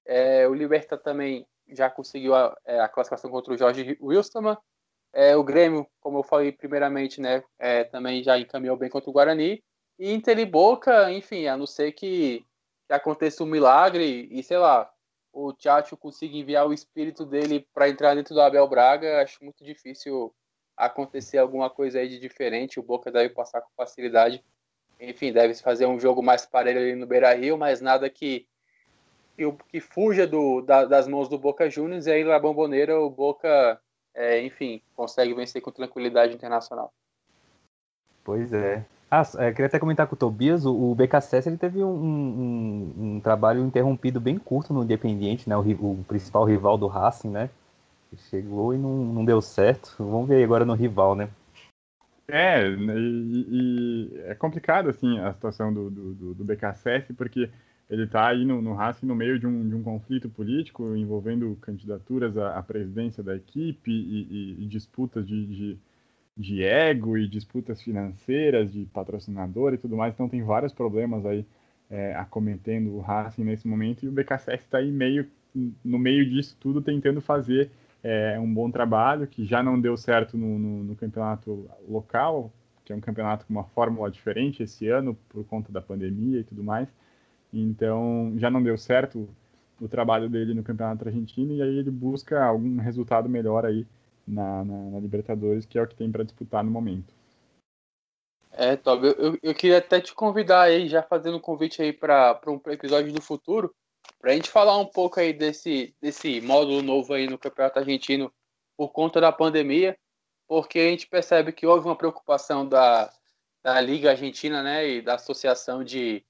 [0.05, 4.57] É, o Liberta também já conseguiu a, é, a, classificação contra o Jorge Wilstermann.
[5.13, 9.13] É, o Grêmio, como eu falei primeiramente, né, é, também já encaminhou bem contra o
[9.13, 9.61] Guarani.
[9.99, 12.45] E Inter e Boca, enfim, a não ser que
[12.87, 14.89] que aconteça um milagre e, sei lá,
[15.31, 19.63] o Tchatcho consiga enviar o espírito dele para entrar dentro do Abel Braga, acho muito
[19.63, 20.33] difícil
[20.77, 22.79] acontecer alguma coisa aí de diferente.
[22.79, 24.43] O Boca deve passar com facilidade.
[24.99, 28.47] Enfim, deve fazer um jogo mais parelho ali no Beira Rio, mas nada que,
[29.35, 32.05] que, que fuja do, da, das mãos do Boca Juniors.
[32.05, 33.81] E aí na Bomboneira o Boca,
[34.13, 36.93] é, enfim, consegue vencer com tranquilidade internacional.
[38.23, 38.85] Pois é.
[39.09, 42.93] Ah, é, queria até comentar com o Tobias, o, o BKSS ele teve um, um,
[42.97, 45.55] um, trabalho interrompido bem curto no Independiente, né?
[45.55, 47.49] O, o, principal rival do Racing, né?
[48.29, 49.95] Chegou e não, não deu certo.
[49.97, 51.29] Vamos ver agora no rival, né?
[52.27, 57.49] É, e, e é complicado assim a situação do, do, do BKSS, porque
[57.89, 61.57] ele está aí no, no Racing no meio de um, de um conflito político envolvendo
[61.61, 65.79] candidaturas à, à presidência da equipe e, e, e disputas de, de
[66.37, 71.43] de ego e disputas financeiras, de patrocinador e tudo mais, então tem vários problemas aí
[71.89, 75.27] é, acometendo o Racing nesse momento e o BKSS está aí meio
[75.83, 77.71] no meio disso tudo tentando fazer
[78.07, 82.49] é, um bom trabalho que já não deu certo no, no, no, campeonato local,
[82.85, 86.43] que é um campeonato com uma fórmula diferente esse ano por conta da pandemia e
[86.45, 86.87] tudo mais,
[87.53, 89.27] então já não deu certo
[89.81, 93.85] o trabalho dele no campeonato argentino e aí ele busca algum resultado melhor aí
[94.25, 97.13] na, na, na Libertadores, que é o que tem para disputar no momento.
[98.53, 102.39] É, Tobi, eu, eu queria até te convidar aí, já fazendo um convite aí para
[102.47, 103.75] um episódio do futuro,
[104.19, 108.33] para a gente falar um pouco aí desse, desse módulo novo aí no Campeonato Argentino
[108.75, 109.97] por conta da pandemia,
[110.47, 113.11] porque a gente percebe que houve uma preocupação da,
[113.63, 116.23] da Liga Argentina né, e da associação de,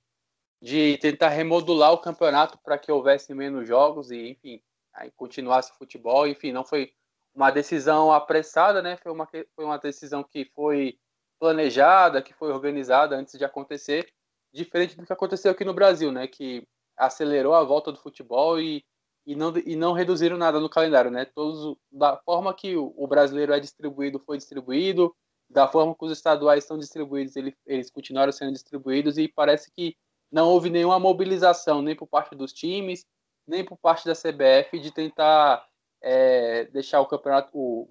[0.61, 4.61] de tentar remodular o campeonato para que houvesse menos jogos e, enfim,
[4.93, 6.27] aí continuasse o futebol.
[6.27, 6.91] Enfim, não foi
[7.35, 8.97] uma decisão apressada, né?
[8.97, 10.97] Foi uma, foi uma decisão que foi
[11.39, 14.11] planejada, que foi organizada antes de acontecer,
[14.51, 16.27] diferente do que aconteceu aqui no Brasil, né?
[16.27, 16.67] Que
[16.97, 18.83] acelerou a volta do futebol e,
[19.25, 21.25] e, não, e não reduziram nada no calendário, né?
[21.25, 25.15] Todos, da forma que o, o brasileiro é distribuído, foi distribuído,
[25.49, 29.95] da forma que os estaduais estão distribuídos, eles, eles continuaram sendo distribuídos e parece que
[30.31, 33.05] não houve nenhuma mobilização, nem por parte dos times,
[33.47, 35.65] nem por parte da CBF, de tentar
[36.01, 37.89] é, deixar o campeonato, o,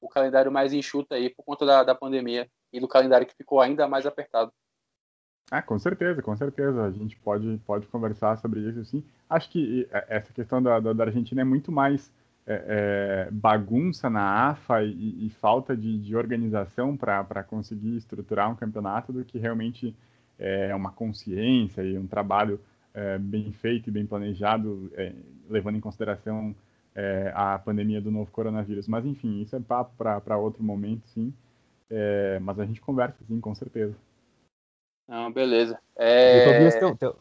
[0.00, 3.60] o calendário mais enxuto aí por conta da, da pandemia e do calendário que ficou
[3.60, 4.52] ainda mais apertado.
[5.50, 6.84] Ah, com certeza, com certeza.
[6.84, 9.02] A gente pode, pode conversar sobre isso, sim.
[9.28, 12.12] Acho que essa questão da, da, da Argentina é muito mais
[12.46, 18.54] é, é, bagunça na AFA e, e falta de, de organização para conseguir estruturar um
[18.54, 19.94] campeonato do que realmente
[20.38, 22.60] é uma consciência e um trabalho
[22.94, 25.12] é, bem feito e bem planejado, é,
[25.48, 26.54] levando em consideração
[26.94, 28.86] é, a pandemia do novo coronavírus.
[28.86, 31.32] Mas, enfim, isso é papo para outro momento, sim.
[31.90, 33.94] É, mas a gente conversa, sim, com certeza.
[35.08, 35.78] Não, beleza.
[35.96, 36.44] É...
[36.44, 37.16] Tobias, teu, teu,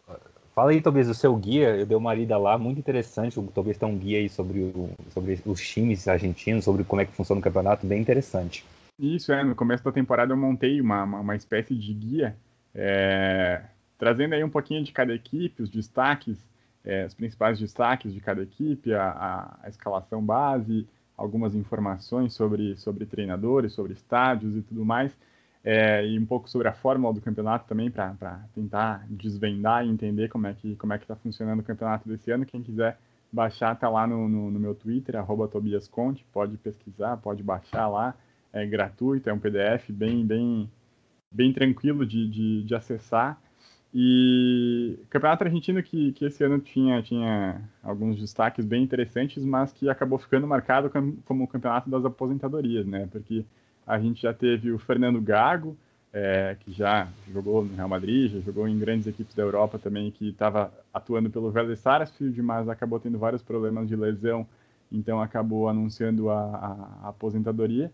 [0.53, 1.69] fala aí, Tobias, o seu guia.
[1.77, 3.39] Eu dei uma lida lá, muito interessante.
[3.39, 7.05] O Tobias tem um guia aí sobre, o, sobre os times argentinos, sobre como é
[7.05, 8.65] que funciona o campeonato, bem interessante.
[8.99, 9.41] Isso, é.
[9.41, 12.35] No começo da temporada eu montei uma, uma, uma espécie de guia,
[12.75, 13.61] é,
[13.97, 16.38] trazendo aí um pouquinho de cada equipe, os destaques,
[16.83, 20.85] é, os principais destaques de cada equipe, a, a, a escalação base,
[21.15, 25.15] algumas informações sobre, sobre treinadores, sobre estádios e tudo mais
[25.70, 30.30] é, e um pouco sobre a fórmula do campeonato também, para tentar desvendar e entender
[30.30, 32.45] como é que como é que está funcionando o campeonato desse ano.
[32.45, 32.97] Quem quiser
[33.30, 37.89] baixar, tá lá no, no, no meu Twitter, arroba Tobias Conte, pode pesquisar, pode baixar
[37.89, 38.15] lá,
[38.53, 40.72] é gratuito, é um PDF bem, bem,
[41.30, 43.38] bem tranquilo de, de, de acessar.
[43.93, 49.89] E campeonato argentino que, que esse ano tinha, tinha alguns destaques bem interessantes, mas que
[49.89, 50.89] acabou ficando marcado
[51.26, 53.05] como o campeonato das aposentadorias, né?
[53.11, 53.45] Porque
[53.88, 55.77] a gente já teve o Fernando Gago,
[56.11, 60.11] é, que já jogou no Real Madrid, já jogou em grandes equipes da Europa também,
[60.11, 64.45] que estava atuando pelo Vélez Sarsfield, mas acabou tendo vários problemas de lesão,
[64.91, 67.91] então acabou anunciando a, a, a aposentadoria.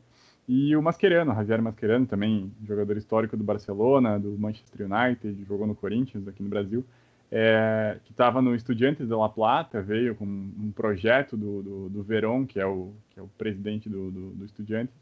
[0.48, 5.76] E o Mascherano, Javier Mascherano, também jogador histórico do Barcelona, do Manchester United, jogou no
[5.76, 6.84] Corinthians aqui no Brasil,
[7.32, 12.04] é, que estava no Estudiantes de La Plata, veio com um projeto do, do, do
[12.04, 14.94] Verón, que é o, que é o presidente do, do, do Estudiantes,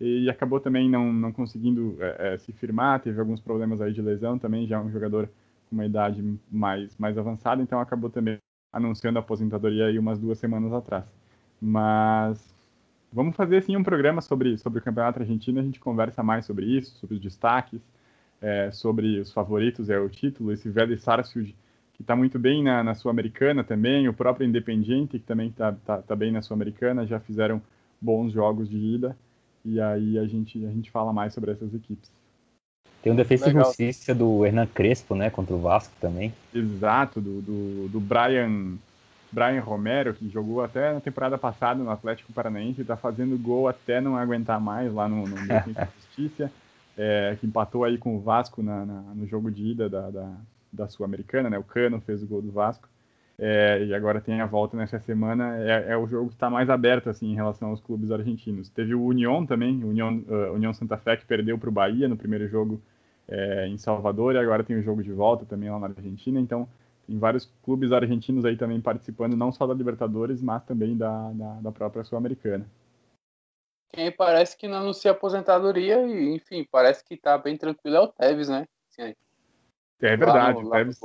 [0.00, 4.02] e acabou também não, não conseguindo é, é, se firmar, teve alguns problemas aí de
[4.02, 5.28] lesão também, já é um jogador
[5.68, 8.38] com uma idade mais, mais avançada, então acabou também
[8.72, 11.04] anunciando a aposentadoria aí umas duas semanas atrás.
[11.60, 12.54] Mas
[13.12, 16.66] vamos fazer sim um programa sobre, sobre o Campeonato Argentino, a gente conversa mais sobre
[16.66, 17.80] isso, sobre os destaques,
[18.42, 21.56] é, sobre os favoritos, é o título, esse velho Sarsfield,
[21.94, 26.02] que está muito bem na, na Sul-Americana também, o próprio Independiente, que também está tá,
[26.02, 27.62] tá bem na Sul-Americana, já fizeram
[28.00, 29.16] bons jogos de ida.
[29.64, 32.10] E aí a gente, a gente fala mais sobre essas equipes.
[33.02, 36.32] Tem um defesa e justiça do Hernan Crespo, né, contra o Vasco também.
[36.54, 38.76] Exato, do, do, do Brian,
[39.30, 44.00] Brian Romero, que jogou até na temporada passada no Atlético Paranaense, está fazendo gol até
[44.00, 46.52] não aguentar mais lá no, no Defesa e Justiça,
[46.96, 50.32] é, que empatou aí com o Vasco na, na no jogo de ida da, da,
[50.72, 51.58] da Sul-Americana, né?
[51.58, 52.88] O Cano fez o gol do Vasco.
[53.38, 55.58] É, e agora tem a volta nessa semana.
[55.58, 58.68] É, é o jogo que está mais aberto assim em relação aos clubes argentinos.
[58.68, 62.16] Teve o União também, União, uh, União Santa Fé que perdeu para o Bahia no
[62.16, 62.80] primeiro jogo
[63.28, 66.38] é, em Salvador e agora tem o jogo de volta também lá na Argentina.
[66.38, 66.68] Então
[67.06, 71.54] tem vários clubes argentinos aí também participando, não só da Libertadores, mas também da, da,
[71.60, 72.66] da própria Sul-Americana.
[73.90, 78.08] Quem parece que não anuncia aposentadoria e, enfim, parece que está bem tranquilo é o
[78.08, 78.66] Tevez, né?
[78.90, 79.14] Assim,
[80.00, 80.98] é verdade, no, o Tevez,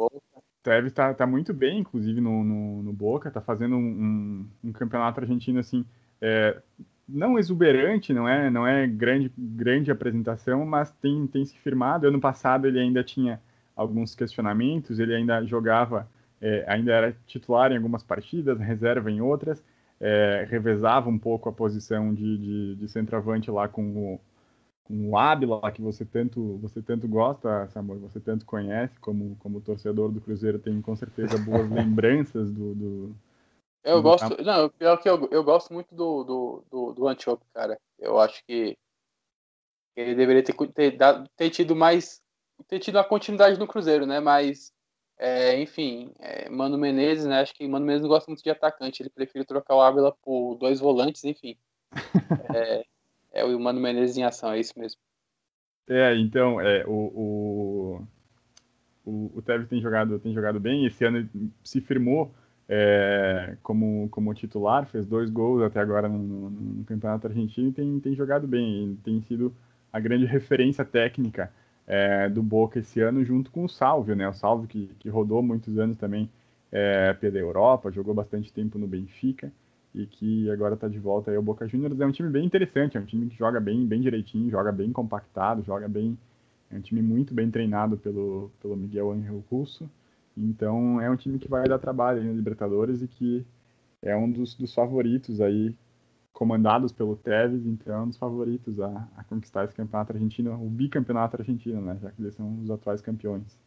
[0.64, 4.72] Tevez tá, tá muito bem, inclusive, no, no, no Boca, tá fazendo um, um, um
[4.74, 5.86] campeonato argentino, assim,
[6.22, 6.62] é,
[7.08, 12.08] não exuberante, não é, não é grande, grande apresentação, mas tem, tem se firmado.
[12.08, 13.42] Ano passado ele ainda tinha
[13.76, 16.08] alguns questionamentos, ele ainda jogava,
[16.42, 19.64] é, ainda era titular em algumas partidas, reserva em outras,
[20.00, 24.22] é, revezava um pouco a posição de, de, de centroavante lá com o,
[24.90, 30.12] um Ábila que você tanto você tanto gosta, Samuel, você tanto conhece como como torcedor
[30.12, 33.16] do Cruzeiro tem com certeza boas lembranças do, do
[33.84, 34.44] eu do gosto campo.
[34.44, 37.80] não pior que eu, eu gosto muito do do, do, do Antiope, cara.
[38.00, 38.76] Eu acho que
[39.96, 42.22] ele deveria ter, ter, dado, ter tido mais
[42.68, 44.20] ter tido a continuidade no Cruzeiro né?
[44.20, 44.74] Mas
[45.20, 47.42] é, enfim é, Mano Menezes né?
[47.42, 50.56] Acho que Mano Menezes não gosta muito de atacante ele prefere trocar o Ábila por
[50.56, 51.56] dois volantes enfim.
[52.56, 52.84] É,
[53.32, 55.00] é o Mano Menezes em ação, é isso mesmo.
[55.88, 58.08] É, então, é, o, o,
[59.06, 61.28] o, o Tevez tem jogado, tem jogado bem, esse ano
[61.64, 62.32] se firmou
[62.68, 67.74] é, como, como titular, fez dois gols até agora no, no, no Campeonato Argentino e
[67.74, 69.54] tem, tem jogado bem, tem sido
[69.92, 71.52] a grande referência técnica
[71.88, 74.30] é, do Boca esse ano, junto com o Salvio, né?
[74.30, 76.30] O Salvio que, que rodou muitos anos também
[76.72, 79.52] é, pela Europa, jogou bastante tempo no Benfica
[79.94, 82.00] e que agora está de volta aí ao Boca Juniors.
[82.00, 84.92] É um time bem interessante, é um time que joga bem, bem direitinho, joga bem
[84.92, 86.18] compactado, joga bem.
[86.72, 89.90] É um time muito bem treinado pelo, pelo Miguel Angel Russo.
[90.38, 93.46] Então é um time que vai dar trabalho aí na Libertadores e que
[94.02, 95.76] é um dos, dos favoritos aí,
[96.32, 100.70] comandados pelo Tevez, então é um dos favoritos a, a conquistar esse campeonato argentino, o
[100.70, 101.98] bicampeonato argentino, né?
[102.02, 103.60] Já que eles são os atuais campeões.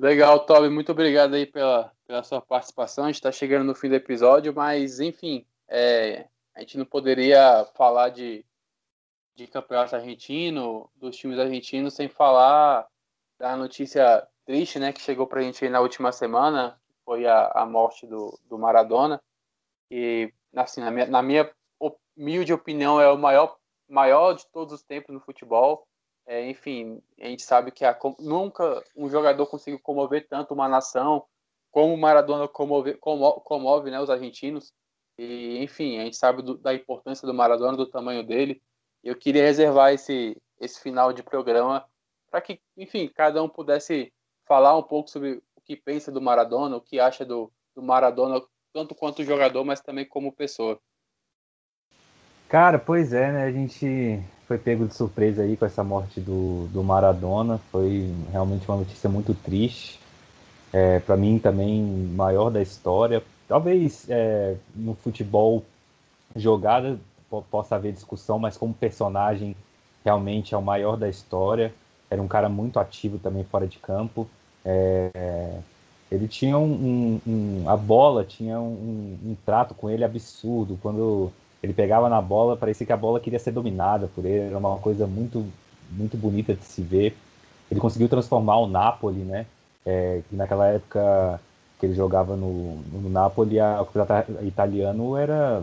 [0.00, 3.04] Legal, Toby, muito obrigado aí pela, pela sua participação.
[3.04, 7.66] A gente está chegando no fim do episódio, mas enfim, é, a gente não poderia
[7.76, 8.42] falar de,
[9.34, 12.88] de campeonato argentino, dos times argentinos, sem falar
[13.38, 17.48] da notícia triste, né, que chegou para a gente na última semana, que foi a,
[17.54, 19.22] a morte do, do Maradona.
[19.90, 21.52] E, assim, na minha, na minha
[22.16, 23.54] humilde opinião, é o maior,
[23.86, 25.86] maior de todos os tempos no futebol.
[26.30, 31.26] É, enfim, a gente sabe que a, nunca um jogador conseguiu comover tanto uma nação
[31.72, 34.72] como o Maradona comove, comove, comove né, os argentinos.
[35.18, 38.62] E, enfim, a gente sabe do, da importância do Maradona, do tamanho dele.
[39.02, 41.84] Eu queria reservar esse, esse final de programa
[42.30, 44.12] para que, enfim, cada um pudesse
[44.46, 48.40] falar um pouco sobre o que pensa do Maradona, o que acha do, do Maradona,
[48.72, 50.78] tanto quanto jogador, mas também como pessoa.
[52.48, 53.42] Cara, pois é, né?
[53.46, 57.60] A gente foi pego de surpresa aí com essa morte do, do Maradona.
[57.70, 60.00] Foi realmente uma notícia muito triste.
[60.72, 63.22] É, para mim também maior da história.
[63.46, 65.64] Talvez é, no futebol
[66.34, 66.98] jogada
[67.48, 69.54] possa haver discussão, mas como personagem
[70.04, 71.72] realmente é o maior da história.
[72.10, 74.28] Era um cara muito ativo também fora de campo.
[74.64, 75.60] É,
[76.10, 81.30] ele tinha um, um, um, a bola tinha um, um, trato com ele absurdo quando
[81.62, 84.78] ele pegava na bola, parecia que a bola queria ser dominada por ele, era uma
[84.78, 85.46] coisa muito,
[85.90, 87.16] muito bonita de se ver.
[87.70, 89.46] Ele conseguiu transformar o Napoli, né?
[89.84, 91.40] É, que naquela época
[91.78, 95.62] que ele jogava no, no Napoli, a, o campeonato italiano era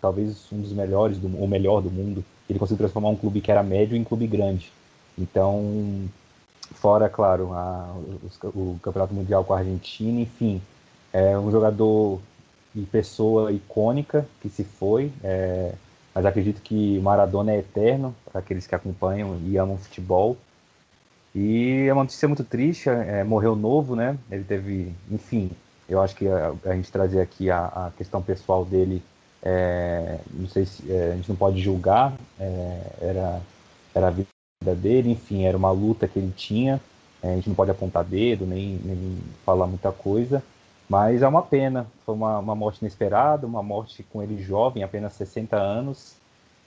[0.00, 2.24] talvez um dos melhores, do, ou melhor do mundo.
[2.48, 4.72] Ele conseguiu transformar um clube que era médio em clube grande.
[5.18, 6.08] Então,
[6.74, 7.94] fora, claro, a,
[8.44, 10.60] o, o Campeonato Mundial com a Argentina, enfim,
[11.12, 12.20] é um jogador
[12.74, 15.72] e pessoa icônica que se foi, é,
[16.14, 20.36] mas acredito que Maradona é eterno para aqueles que acompanham e amam futebol.
[21.34, 24.18] E é uma notícia muito triste, é, morreu novo, né?
[24.30, 25.50] Ele teve, enfim,
[25.88, 29.02] eu acho que a, a gente trazer aqui a, a questão pessoal dele,
[29.42, 33.40] é, não sei se é, a gente não pode julgar, é, era,
[33.94, 34.28] era a vida
[34.76, 36.80] dele, enfim, era uma luta que ele tinha,
[37.22, 40.42] é, a gente não pode apontar dedo, nem, nem falar muita coisa,
[40.90, 45.12] mas é uma pena, foi uma, uma morte inesperada, uma morte com ele jovem, apenas
[45.12, 46.16] 60 anos.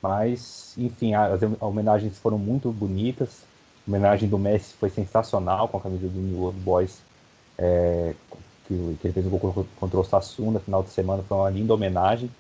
[0.02, 3.44] Mas, enfim, as homenagens foram muito bonitas.
[3.86, 7.02] A homenagem do Messi foi sensacional com a camisa do New World Boys,
[7.58, 8.16] é,
[8.66, 11.22] que, que, ele fez um gol contra o Sassuolo no final de semana.
[11.24, 12.32] Foi uma linda homenagem.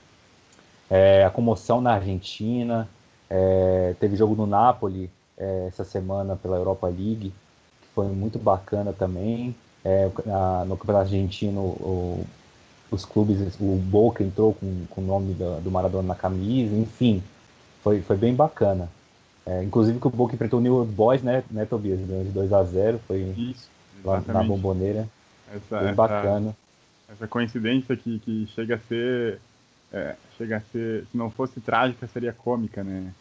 [0.89, 2.87] É, a comoção na Argentina.
[3.29, 7.33] É, teve jogo no Napoli é, essa semana pela Europa League,
[7.81, 9.53] que foi muito bacana também.
[9.85, 12.25] É, na, no Campeonato Argentino, o,
[12.89, 17.21] os clubes, o Boca entrou com, com o nome do, do, Maradona na camisa, enfim,
[17.83, 18.89] foi, foi bem bacana.
[19.45, 21.99] É, inclusive que o Boca enfrentou o New World Boys, né, né Tobias?
[21.99, 23.69] Ganhou de 2 a 0 foi Isso,
[24.05, 25.07] lá na bomboneira.
[25.53, 26.55] Essa, bem bacana.
[27.09, 29.39] Essa, essa coincidência que, que chega a ser.
[29.91, 31.05] É, chega a ser.
[31.11, 33.11] Se não fosse trágica, seria cômica, né?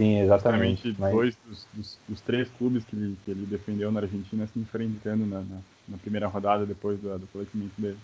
[0.00, 0.94] Sim, exatamente.
[0.98, 1.12] Mas...
[1.12, 5.26] dois dos, dos, dos, três clubes que ele, que ele defendeu na Argentina se enfrentando
[5.26, 5.58] na, na,
[5.90, 7.98] na primeira rodada depois do, do falecimento dele.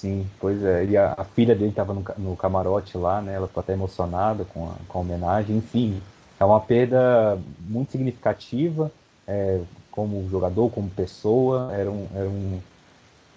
[0.00, 0.84] Sim, pois é.
[0.86, 3.34] E a, a filha dele estava no, no, camarote lá, né?
[3.34, 5.56] Ela ficou até emocionada com a, com a homenagem.
[5.56, 6.00] Enfim,
[6.38, 7.38] é uma perda
[7.68, 8.90] muito significativa
[9.26, 9.60] é,
[9.90, 11.70] como jogador, como pessoa.
[11.72, 12.60] Era um, era um,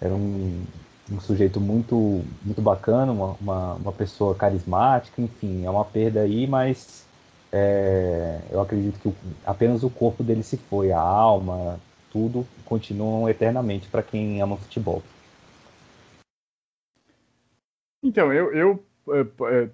[0.00, 0.64] era um,
[1.12, 5.20] um sujeito muito, muito bacana, uma, uma, uma pessoa carismática.
[5.20, 7.04] Enfim, é uma perda aí, mas
[7.52, 11.78] é, eu acredito que apenas o corpo dele se foi, a alma,
[12.14, 15.02] tudo continuam eternamente para quem ama futebol.
[18.00, 19.68] Então, eu, eu, eu, é,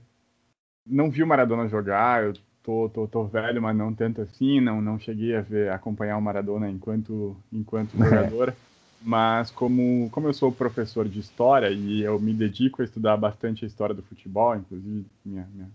[0.87, 2.33] não vi o Maradona jogar, eu
[2.63, 6.23] tô, tô, tô, velho, mas não tanto assim, não, não cheguei a ver, acompanhar o
[6.23, 8.55] Maradona enquanto, enquanto jogador.
[9.03, 13.65] Mas como, como eu sou professor de história e eu me dedico a estudar bastante
[13.65, 15.69] a história do futebol, inclusive minha, minha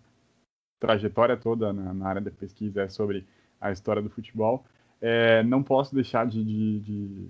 [0.80, 3.26] trajetória toda na, na, área da pesquisa é sobre
[3.60, 4.64] a história do futebol,
[5.08, 7.30] é, não posso deixar de, de, de,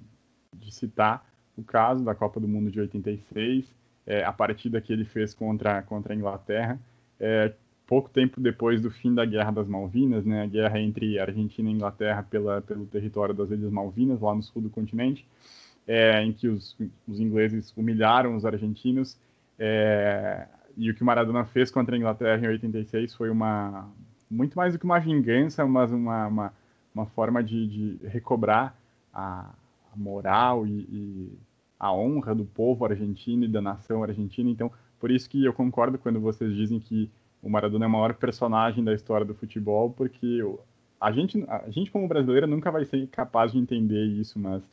[0.53, 3.65] de, citar o caso da Copa do Mundo de 86,
[4.07, 6.80] é, a partida que ele fez contra, contra a Inglaterra,
[7.19, 7.51] é,
[7.86, 11.73] pouco tempo depois do fim da Guerra das Malvinas, né, a guerra entre Argentina e
[11.73, 15.28] Inglaterra pela, pelo território das Ilhas Malvinas, lá no sul do continente,
[15.86, 19.17] é, em que os, os ingleses humilharam os argentinos
[19.59, 20.47] É,
[20.78, 23.89] e o que Maradona fez contra a Inglaterra em 86 foi uma
[24.30, 26.53] muito mais do que uma vingança, mas uma, uma,
[26.95, 28.75] uma forma de, de recobrar
[29.13, 29.53] a,
[29.93, 31.39] a moral e, e,
[31.77, 34.49] a honra do povo argentino e da nação argentina.
[34.49, 37.11] Então, por isso que eu concordo quando vocês dizem que
[37.43, 40.41] o Maradona é o maior personagem da história do futebol, porque
[40.99, 44.63] a gente, a gente como brasileiro nunca vai ser capaz de entender isso, mas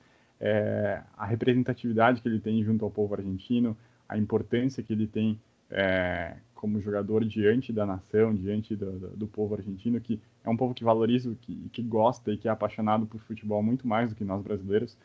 [0.41, 3.77] é, a representatividade que ele tem junto ao povo argentino,
[4.09, 5.39] a importância que ele tem
[5.73, 10.57] é, como jogador diante da nação, diante do, do, do, povo argentino, que é um
[10.57, 14.15] povo que valoriza, que, que gosta e que é apaixonado por futebol muito mais do
[14.15, 14.97] que nós brasileiros.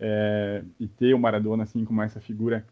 [0.00, 2.66] É, e ter o Maradona assim como essa figura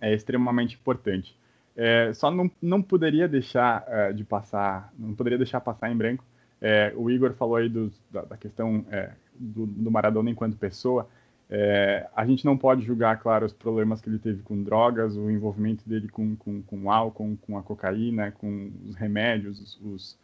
[0.00, 1.38] é extremamente importante.
[1.76, 6.24] É, só não, não poderia deixar é, de passar, não poderia deixar passar em branco.
[6.60, 7.68] É, o Igor falou aí
[8.10, 11.06] da, da, questão é, do, do Maradona enquanto pessoa.
[11.48, 15.30] É, a gente não pode julgar, claro, os problemas que ele teve com drogas, o
[15.30, 20.18] envolvimento dele com, com, com álcool, com a cocaína, com os remédios, os,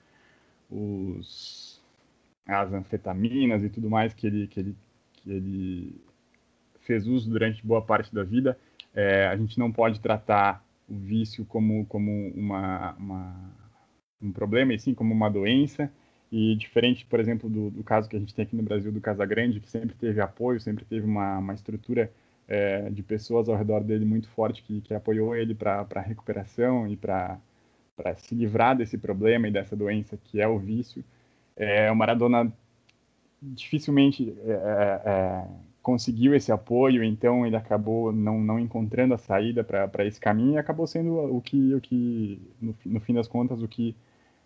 [0.70, 1.80] os,
[2.46, 4.76] as anfetaminas e tudo mais que ele, que ele,
[5.12, 6.00] que ele
[6.80, 8.58] fez uso durante boa parte da vida.
[8.94, 13.50] É, a gente não pode tratar o vício como, como uma, uma,
[14.20, 15.90] um problema, e sim como uma doença.
[16.32, 19.02] E diferente, por exemplo, do, do, caso que a gente tem aqui no Brasil do
[19.02, 22.10] Casagrande, que sempre teve apoio, sempre teve uma, uma estrutura
[22.48, 26.88] é, de pessoas ao redor dele muito forte que, que apoiou ele para a recuperação
[26.88, 27.38] e para
[28.16, 31.04] se livrar desse problema e dessa doença que é o vício.
[31.54, 32.50] É, o Maradona
[33.42, 35.46] dificilmente é, é, é
[35.82, 40.58] conseguiu esse apoio, então ele acabou não, não encontrando a saída para esse caminho e
[40.58, 43.94] acabou sendo o que, o que no, no fim das contas, o que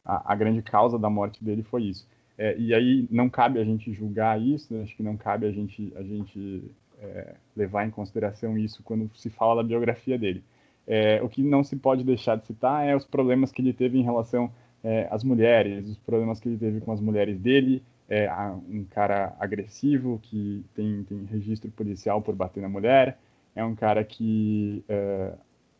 [0.06, 2.06] a, a grande causa da morte dele foi isso.
[2.38, 4.82] É, e aí não cabe a gente julgar isso, né?
[4.82, 6.62] acho que não cabe a gente, a gente
[7.00, 10.44] é, levar em consideração isso quando se fala da biografia dele.
[10.86, 13.98] É, o que não se pode deixar de citar é os problemas que ele teve
[13.98, 14.52] em relação
[14.84, 18.30] é, às mulheres, os problemas que ele teve com as mulheres dele, é
[18.68, 23.18] um cara agressivo que tem, tem registro policial por bater na mulher,
[23.54, 25.32] é um cara que é,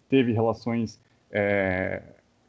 [0.09, 1.01] teve relações
[1.31, 2.03] é,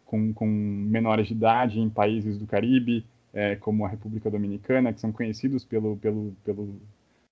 [0.07, 4.99] com, com menores de idade em países do Caribe, é, como a República Dominicana, que
[4.99, 6.81] são conhecidos pelo, pelo, pelo,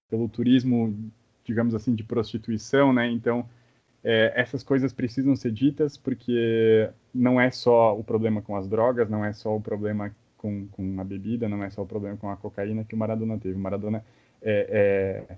[0.10, 0.94] pelo turismo,
[1.44, 3.10] digamos assim, de prostituição, né?
[3.10, 3.50] Então,
[4.04, 9.10] é, essas coisas precisam ser ditas porque não é só o problema com as drogas,
[9.10, 12.30] não é só o problema com, com a bebida, não é só o problema com
[12.30, 13.56] a cocaína que o Maradona teve.
[13.56, 14.06] O Maradona
[14.42, 15.38] é, é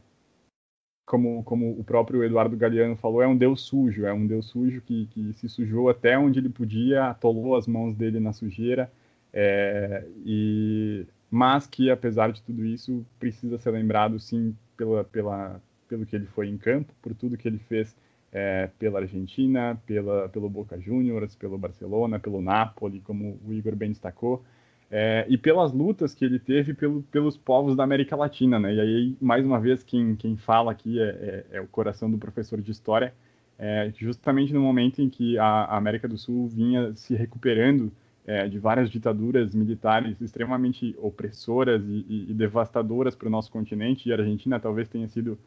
[1.07, 4.81] como, como o próprio Eduardo Galeano falou, é um deus sujo, é um deus sujo
[4.81, 8.91] que, que se sujou até onde ele podia, atolou as mãos dele na sujeira,
[9.31, 16.05] é, e, mas que, apesar de tudo isso, precisa ser lembrado, sim, pela, pela, pelo
[16.05, 17.95] que ele foi em campo, por tudo que ele fez
[18.29, 23.91] é, pela Argentina, pela, pelo Boca Juniors, pelo Barcelona, pelo Napoli, como o Igor bem
[23.91, 24.43] destacou,
[24.89, 28.73] é, e pelas lutas que ele teve pelo, pelos povos da América Latina, né?
[28.73, 32.17] E aí, mais uma vez, quem, quem fala aqui é, é, é o coração do
[32.17, 33.13] professor de História,
[33.59, 37.91] é, justamente no momento em que a, América do Sul vinha se recuperando
[38.25, 44.07] é, de várias ditaduras militares extremamente opressoras e, e, e devastadoras para o nosso continente,
[44.07, 45.37] e a Argentina talvez tenha sido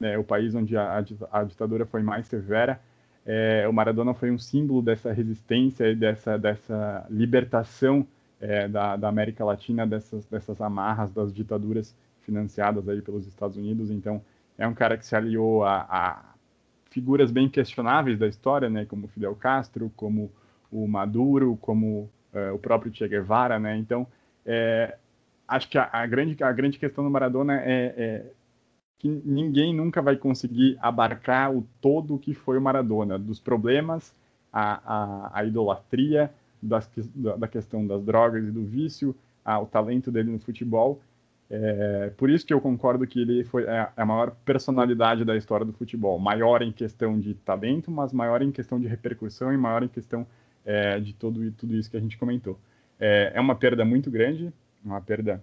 [0.00, 2.80] né, o país onde a, a, ditadura foi mais severa,
[3.26, 8.06] é, o Maradona foi um símbolo dessa resistência e dessa, dessa libertação
[8.40, 13.90] é, da, da, América Latina dessas, dessas amarras das ditaduras financiadas aí pelos Estados Unidos.
[13.90, 14.22] Então,
[14.58, 16.34] é um cara que se aliou a, a
[16.90, 20.30] figuras bem questionáveis da história, né, como Fidel Castro, como
[20.70, 23.76] o Maduro, como é, o próprio Che Guevara, né?
[23.76, 24.06] Então,
[24.44, 24.96] é,
[25.46, 28.32] acho que a, a, grande, a grande questão do Maradona é, é,
[28.98, 34.14] que ninguém nunca vai conseguir abarcar o todo que foi o Maradona, dos problemas,
[34.52, 36.32] a, a, a idolatria,
[36.66, 39.14] das, da, questão das drogas e do vício,
[39.44, 41.00] ao talento dele no futebol.
[41.48, 45.64] É, por isso que eu concordo que ele foi é, a maior personalidade da história
[45.64, 46.18] do futebol.
[46.18, 50.26] Maior em questão de talento, mas maior em questão de repercussão e maior em questão
[50.64, 52.58] é, de todo, tudo isso que a gente comentou.
[52.98, 54.52] É, é uma perda muito grande,
[54.84, 55.42] uma perda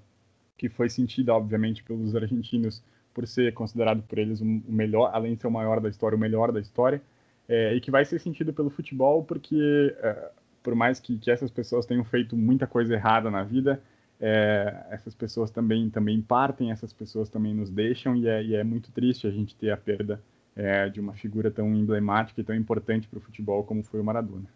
[0.58, 2.84] que foi sentida, obviamente, pelos argentinos
[3.14, 6.20] por ser considerado por eles o melhor, além de ser o maior da história, o
[6.20, 7.02] melhor da história,
[7.48, 10.32] é, e que vai ser sentido pelo futebol porque é,
[10.64, 13.84] por mais que, que essas pessoas tenham feito muita coisa errada na vida,
[14.20, 18.64] é, essas pessoas também também partem, essas pessoas também nos deixam e é, e é
[18.64, 20.24] muito triste a gente ter a perda
[20.56, 24.04] é, de uma figura tão emblemática e tão importante para o futebol como foi o
[24.04, 24.50] Maradona.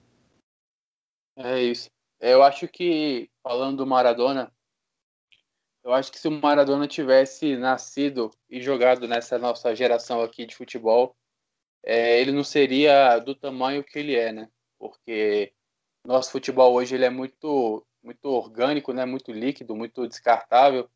[1.35, 1.89] É isso.
[2.19, 4.51] Eu acho que falando do Maradona,
[5.84, 10.55] eu acho que se o Maradona tivesse nascido e jogado nessa nossa geração aqui de
[10.55, 11.15] futebol,
[11.84, 14.49] é, ele não seria do tamanho que ele é, né?
[14.79, 15.53] Porque
[16.07, 19.05] nosso futebol hoje ele é muito, muito orgânico, né?
[19.05, 20.89] Muito líquido, muito descartável.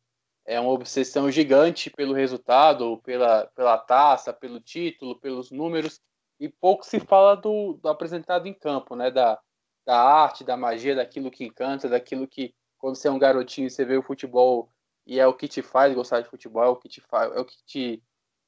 [0.44, 6.00] É uma obsessão gigante pelo resultado, pela, pela taça, pelo título, pelos números
[6.40, 9.10] e pouco se fala do, do apresentado em campo, né?
[9.10, 9.38] Da,
[9.86, 13.84] da arte, da magia, daquilo que encanta, daquilo que quando você é um garotinho você
[13.84, 14.68] vê o futebol
[15.06, 17.38] e é o que te faz gostar de futebol, é o que te faz, é
[17.38, 18.02] o que te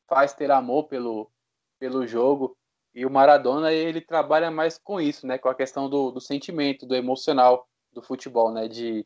[0.08, 1.30] faz ter amor pelo,
[1.78, 2.56] pelo jogo.
[2.94, 5.36] E o Maradona ele trabalha mais com isso, né?
[5.36, 8.68] Com a questão do, do sentimento, do emocional do futebol, né?
[8.68, 9.04] De,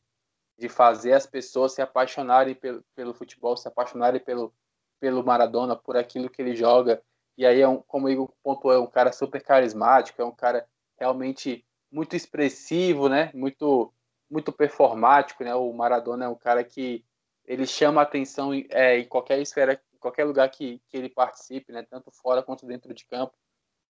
[0.59, 4.53] de fazer as pessoas se apaixonarem pelo, pelo futebol, se apaixonarem pelo,
[5.01, 7.03] pelo Maradona, por aquilo que ele joga.
[7.37, 10.35] E aí, é um, como o Igor pontuou, é um cara super carismático, é um
[10.35, 13.31] cara realmente muito expressivo, né?
[13.33, 13.93] Muito,
[14.31, 15.55] muito performático, né?
[15.55, 17.03] O Maradona é um cara que
[17.47, 21.83] ele chama atenção é, em qualquer esfera, em qualquer lugar que, que ele participe, né?
[21.89, 23.35] Tanto fora quanto dentro de campo.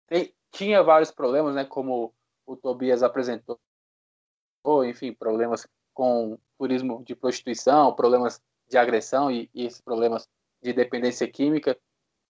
[0.07, 1.65] Tem, tinha vários problemas, né?
[1.65, 2.13] Como
[2.45, 3.59] o Tobias apresentou,
[4.63, 10.27] ou enfim, problemas com turismo de prostituição, problemas de agressão e, e esses problemas
[10.61, 11.77] de dependência química.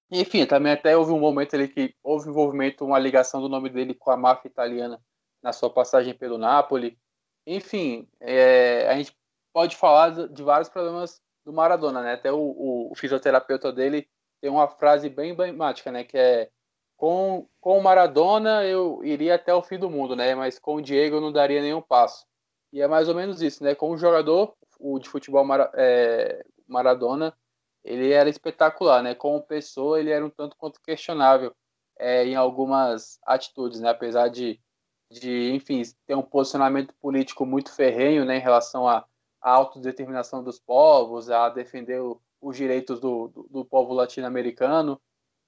[0.10, 3.94] Enfim, também até houve um momento ali que houve envolvimento, uma ligação do nome dele
[3.94, 5.02] com a máfia italiana
[5.42, 6.98] na sua passagem pelo Napoli.
[7.46, 9.16] Enfim, é, a gente
[9.54, 12.14] pode falar de vários problemas do Maradona, né?
[12.14, 14.08] Até o, o, o fisioterapeuta dele
[14.42, 16.04] tem uma frase bem emblemática, né?
[16.04, 16.52] Que é
[16.98, 20.34] com, com o Maradona eu iria até o fim do mundo, né?
[20.34, 22.26] Mas com o Diego eu não daria nenhum passo.
[22.74, 23.76] E é mais ou menos isso, né?
[23.76, 27.36] Com o jogador o de futebol Mara, é, Maradona,
[27.84, 29.16] ele era espetacular, né?
[29.16, 31.56] Como pessoa, ele era um tanto quanto questionável
[32.00, 33.90] é, em algumas atitudes, né?
[33.90, 34.60] Apesar de,
[35.12, 38.38] de, enfim, ter um posicionamento político muito ferrenho, né?
[38.38, 39.06] Em relação à,
[39.42, 45.00] à autodeterminação dos povos, a defender o, os direitos do, do, do povo latino-americano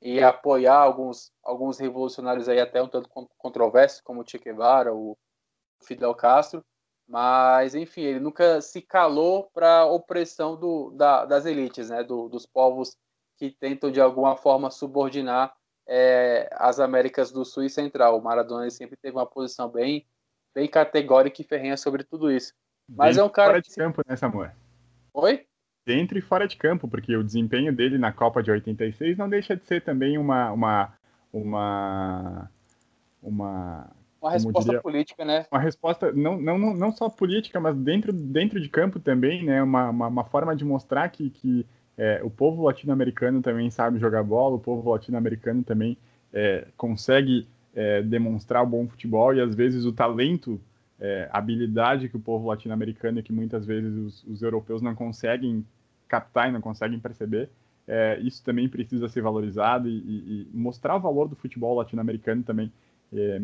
[0.02, 5.18] e apoiar alguns, alguns revolucionários aí até um tanto controversos, como o Che Guevara, o
[5.84, 6.64] Fidel Castro.
[7.08, 12.04] Mas, enfim, ele nunca se calou para a opressão do, da, das elites, né?
[12.04, 12.96] Do, dos povos
[13.36, 15.54] que tentam, de alguma forma, subordinar
[15.88, 18.18] é, as Américas do Sul e Central.
[18.18, 20.06] O Maradona sempre teve uma posição bem,
[20.54, 22.54] bem categórica e ferrenha sobre tudo isso.
[22.88, 23.50] Mas Dentro é um cara.
[23.50, 24.52] Fora de campo, né, Samuel?
[25.14, 25.49] Oi?
[25.86, 29.56] Dentro e fora de campo, porque o desempenho dele na Copa de 86 não deixa
[29.56, 30.52] de ser também uma.
[30.52, 30.94] uma,
[31.34, 32.50] uma,
[33.22, 33.90] uma
[34.22, 35.46] uma resposta diria, política, né?
[35.50, 39.64] Uma resposta não, não, não só política, mas dentro, dentro de campo também, né?
[39.64, 41.66] Uma, uma, uma forma de mostrar que, que
[41.98, 45.98] é, o povo latino-americano também sabe jogar bola, o povo latino-americano também
[46.34, 50.60] é, consegue é, demonstrar o bom futebol e às vezes o talento,
[51.00, 55.66] é, habilidade que o povo latino-americano e que muitas vezes os, os, europeus não conseguem
[56.08, 57.50] captar e não conseguem perceber,
[57.88, 62.44] é, isso também precisa ser valorizado e, e, e mostrar o valor do futebol latino-americano
[62.44, 62.72] também
[63.14, 63.42] é,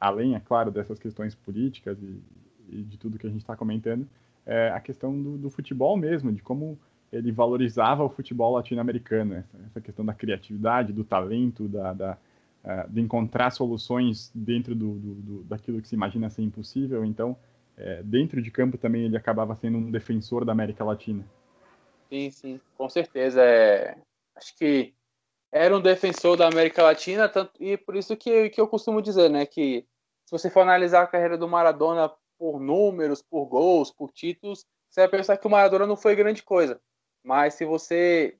[0.00, 2.20] além, é claro, dessas questões políticas e,
[2.68, 4.06] e de tudo que a gente está comentando,
[4.46, 6.78] é a questão do, do, futebol mesmo, de como
[7.12, 12.18] ele valorizava o futebol latino-americano, essa, essa, questão da criatividade, do talento, da, da
[12.64, 17.04] uh, de encontrar soluções dentro do, do, do, daquilo que se imagina ser impossível.
[17.04, 17.36] Então,
[17.76, 21.24] é, dentro de campo também ele acabava sendo um defensor da América Latina.
[22.08, 23.42] Sim, sim, com certeza.
[23.42, 23.96] É,
[24.36, 24.94] acho que
[25.50, 29.30] era um defensor da América Latina, tanto, e por isso que, que eu costumo dizer,
[29.30, 29.86] né, que
[30.24, 35.02] se você for analisar a carreira do Maradona por números, por gols, por títulos, você
[35.02, 36.80] vai pensar que o Maradona não foi grande coisa.
[37.22, 38.36] Mas se você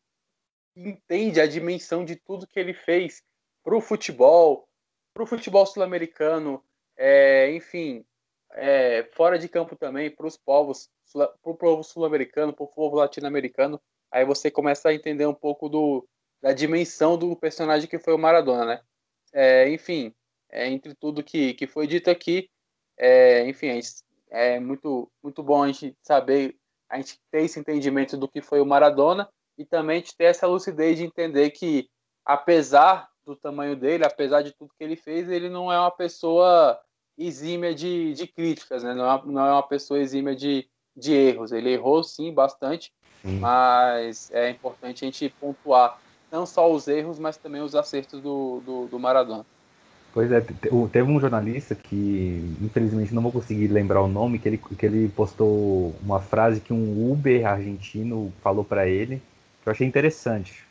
[0.76, 3.22] entende a dimensão de tudo que ele fez
[3.64, 4.68] para o futebol,
[5.14, 6.62] para o futebol sul-americano,
[6.96, 8.04] é, enfim,
[8.52, 12.96] é, fora de campo também, para os povos, para o povo sul-americano, para o povo
[12.96, 13.80] latino-americano,
[14.10, 16.06] aí você começa a entender um pouco do,
[16.40, 18.82] da dimensão do personagem que foi o Maradona, né?
[19.32, 20.14] É, enfim,
[20.50, 22.48] é, entre tudo que, que foi dito aqui,
[22.96, 23.80] é, enfim,
[24.30, 26.56] é muito, muito bom a gente saber,
[26.88, 30.98] a gente ter esse entendimento do que foi o Maradona e também ter essa lucidez
[30.98, 31.88] de entender que,
[32.24, 36.78] apesar do tamanho dele, apesar de tudo que ele fez, ele não é uma pessoa
[37.16, 38.94] exímia de, de críticas, né?
[38.94, 41.52] não, é, não é uma pessoa exímia de, de erros.
[41.52, 42.92] Ele errou sim bastante,
[43.40, 45.98] mas é importante a gente pontuar
[46.30, 49.46] não só os erros, mas também os acertos do, do, do Maradona.
[50.12, 54.58] Pois é, teve um jornalista que, infelizmente, não vou conseguir lembrar o nome, que ele,
[54.58, 59.20] que ele postou uma frase que um Uber argentino falou para ele,
[59.62, 60.64] que eu achei interessante.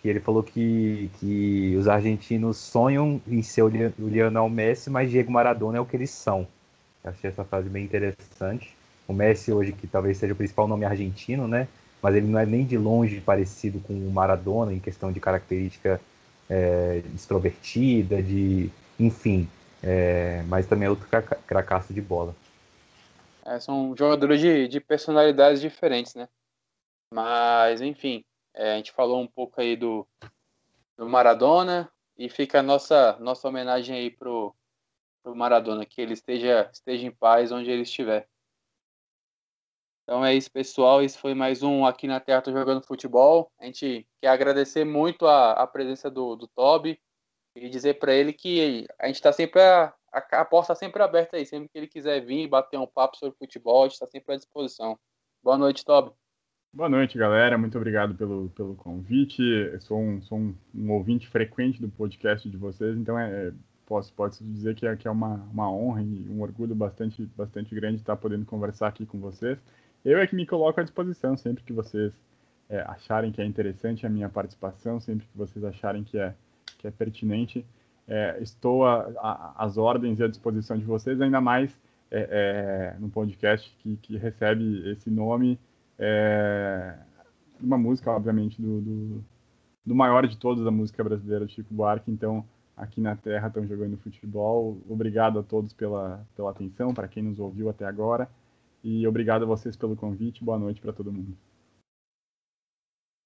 [0.00, 5.30] Que ele falou que, que os argentinos sonham em ser o Lionel Messi, mas Diego
[5.30, 6.46] Maradona é o que eles são.
[7.04, 8.74] Eu achei essa frase bem interessante.
[9.06, 11.68] O Messi hoje, que talvez seja o principal nome argentino, né?
[12.02, 16.00] mas ele não é nem de longe parecido com o Maradona em questão de característica
[16.48, 19.48] é, extrovertida, de enfim,
[19.82, 21.06] é, mas também é outro
[21.46, 22.34] cracaço de bola.
[23.44, 26.28] É, são jogadores de, de personalidades diferentes, né?
[27.12, 28.22] Mas, enfim,
[28.60, 30.06] é, a gente falou um pouco aí do,
[30.94, 34.54] do Maradona e fica a nossa, nossa homenagem aí pro,
[35.22, 38.28] pro Maradona, que ele esteja, esteja em paz onde ele estiver.
[40.02, 41.02] Então é isso, pessoal.
[41.02, 43.50] Esse foi mais um Aqui na Terra Tô Jogando Futebol.
[43.58, 47.00] A gente quer agradecer muito a, a presença do, do Toby
[47.56, 51.02] e dizer para ele que a gente está sempre a, a, a porta tá sempre
[51.02, 51.46] aberta aí.
[51.46, 54.36] Sempre que ele quiser vir bater um papo sobre futebol, a gente está sempre à
[54.36, 55.00] disposição.
[55.42, 56.12] Boa noite, Toby.
[56.72, 57.58] Boa noite, galera.
[57.58, 59.42] Muito obrigado pelo, pelo convite.
[59.42, 63.52] Eu sou, um, sou um, um ouvinte frequente do podcast de vocês, então é, é
[63.84, 67.74] posso, posso dizer que é, que é uma, uma honra e um orgulho bastante, bastante
[67.74, 69.58] grande estar podendo conversar aqui com vocês.
[70.04, 72.12] Eu é que me coloco à disposição sempre que vocês
[72.68, 76.32] é, acharem que é interessante a minha participação, sempre que vocês acharem que é,
[76.78, 77.66] que é pertinente.
[78.06, 81.76] É, estou às ordens e à disposição de vocês, ainda mais
[82.12, 85.58] é, é, no podcast que, que recebe esse nome
[86.00, 86.96] é,
[87.60, 89.24] uma música, obviamente, do, do,
[89.84, 92.10] do, maior de todos da música brasileira, Chico Buarque.
[92.10, 92.42] Então,
[92.74, 94.80] aqui na Terra estão jogando futebol.
[94.88, 98.30] Obrigado a todos pela, pela atenção, para quem nos ouviu até agora.
[98.82, 100.42] E obrigado a vocês pelo convite.
[100.42, 101.36] Boa noite para todo mundo.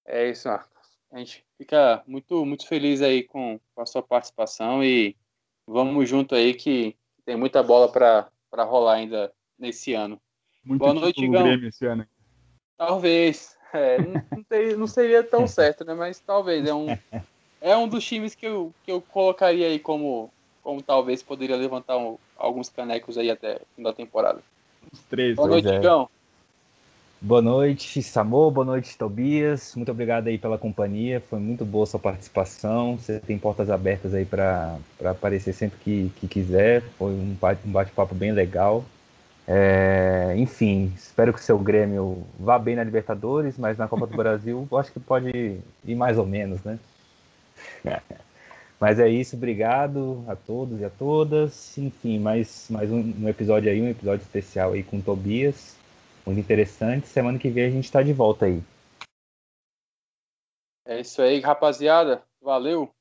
[0.05, 0.99] É isso, Marcos.
[1.13, 5.17] A gente fica muito, muito feliz aí com, com a sua participação e
[5.65, 10.21] vamos junto aí que tem muita bola para rolar ainda nesse ano.
[10.65, 11.45] Muito Boa noite, Igão.
[11.45, 12.05] Grêmio esse ano.
[12.77, 13.57] Talvez.
[13.73, 15.95] É, não, não, seria tão certo, né?
[15.95, 16.67] Mas talvez.
[16.67, 16.87] É um,
[17.61, 20.31] é um dos times que eu, que eu colocaria aí como,
[20.63, 24.41] como talvez poderia levantar um, alguns canecos aí até fim da temporada.
[24.93, 25.35] Os três.
[25.35, 25.81] Boa noite, é.
[27.25, 28.51] Boa noite, Samô.
[28.51, 29.75] Boa noite, Tobias.
[29.75, 31.23] Muito obrigado aí pela companhia.
[31.23, 32.99] Foi muito boa sua participação.
[32.99, 36.83] Você tem portas abertas aí para aparecer sempre que, que quiser.
[36.99, 37.35] Foi um
[37.65, 38.85] bate-papo bem legal.
[39.47, 44.17] É, enfim, espero que o seu Grêmio vá bem na Libertadores, mas na Copa do
[44.17, 46.79] Brasil acho que pode ir mais ou menos, né?
[48.81, 51.79] Mas é isso, obrigado a todos e a todas.
[51.79, 55.77] Enfim, mais, mais um, um episódio aí, um episódio especial aí com o Tobias.
[56.27, 57.07] Muito interessante.
[57.07, 58.63] Semana que vem a gente está de volta aí.
[60.87, 62.23] É isso aí, rapaziada.
[62.43, 62.94] Valeu.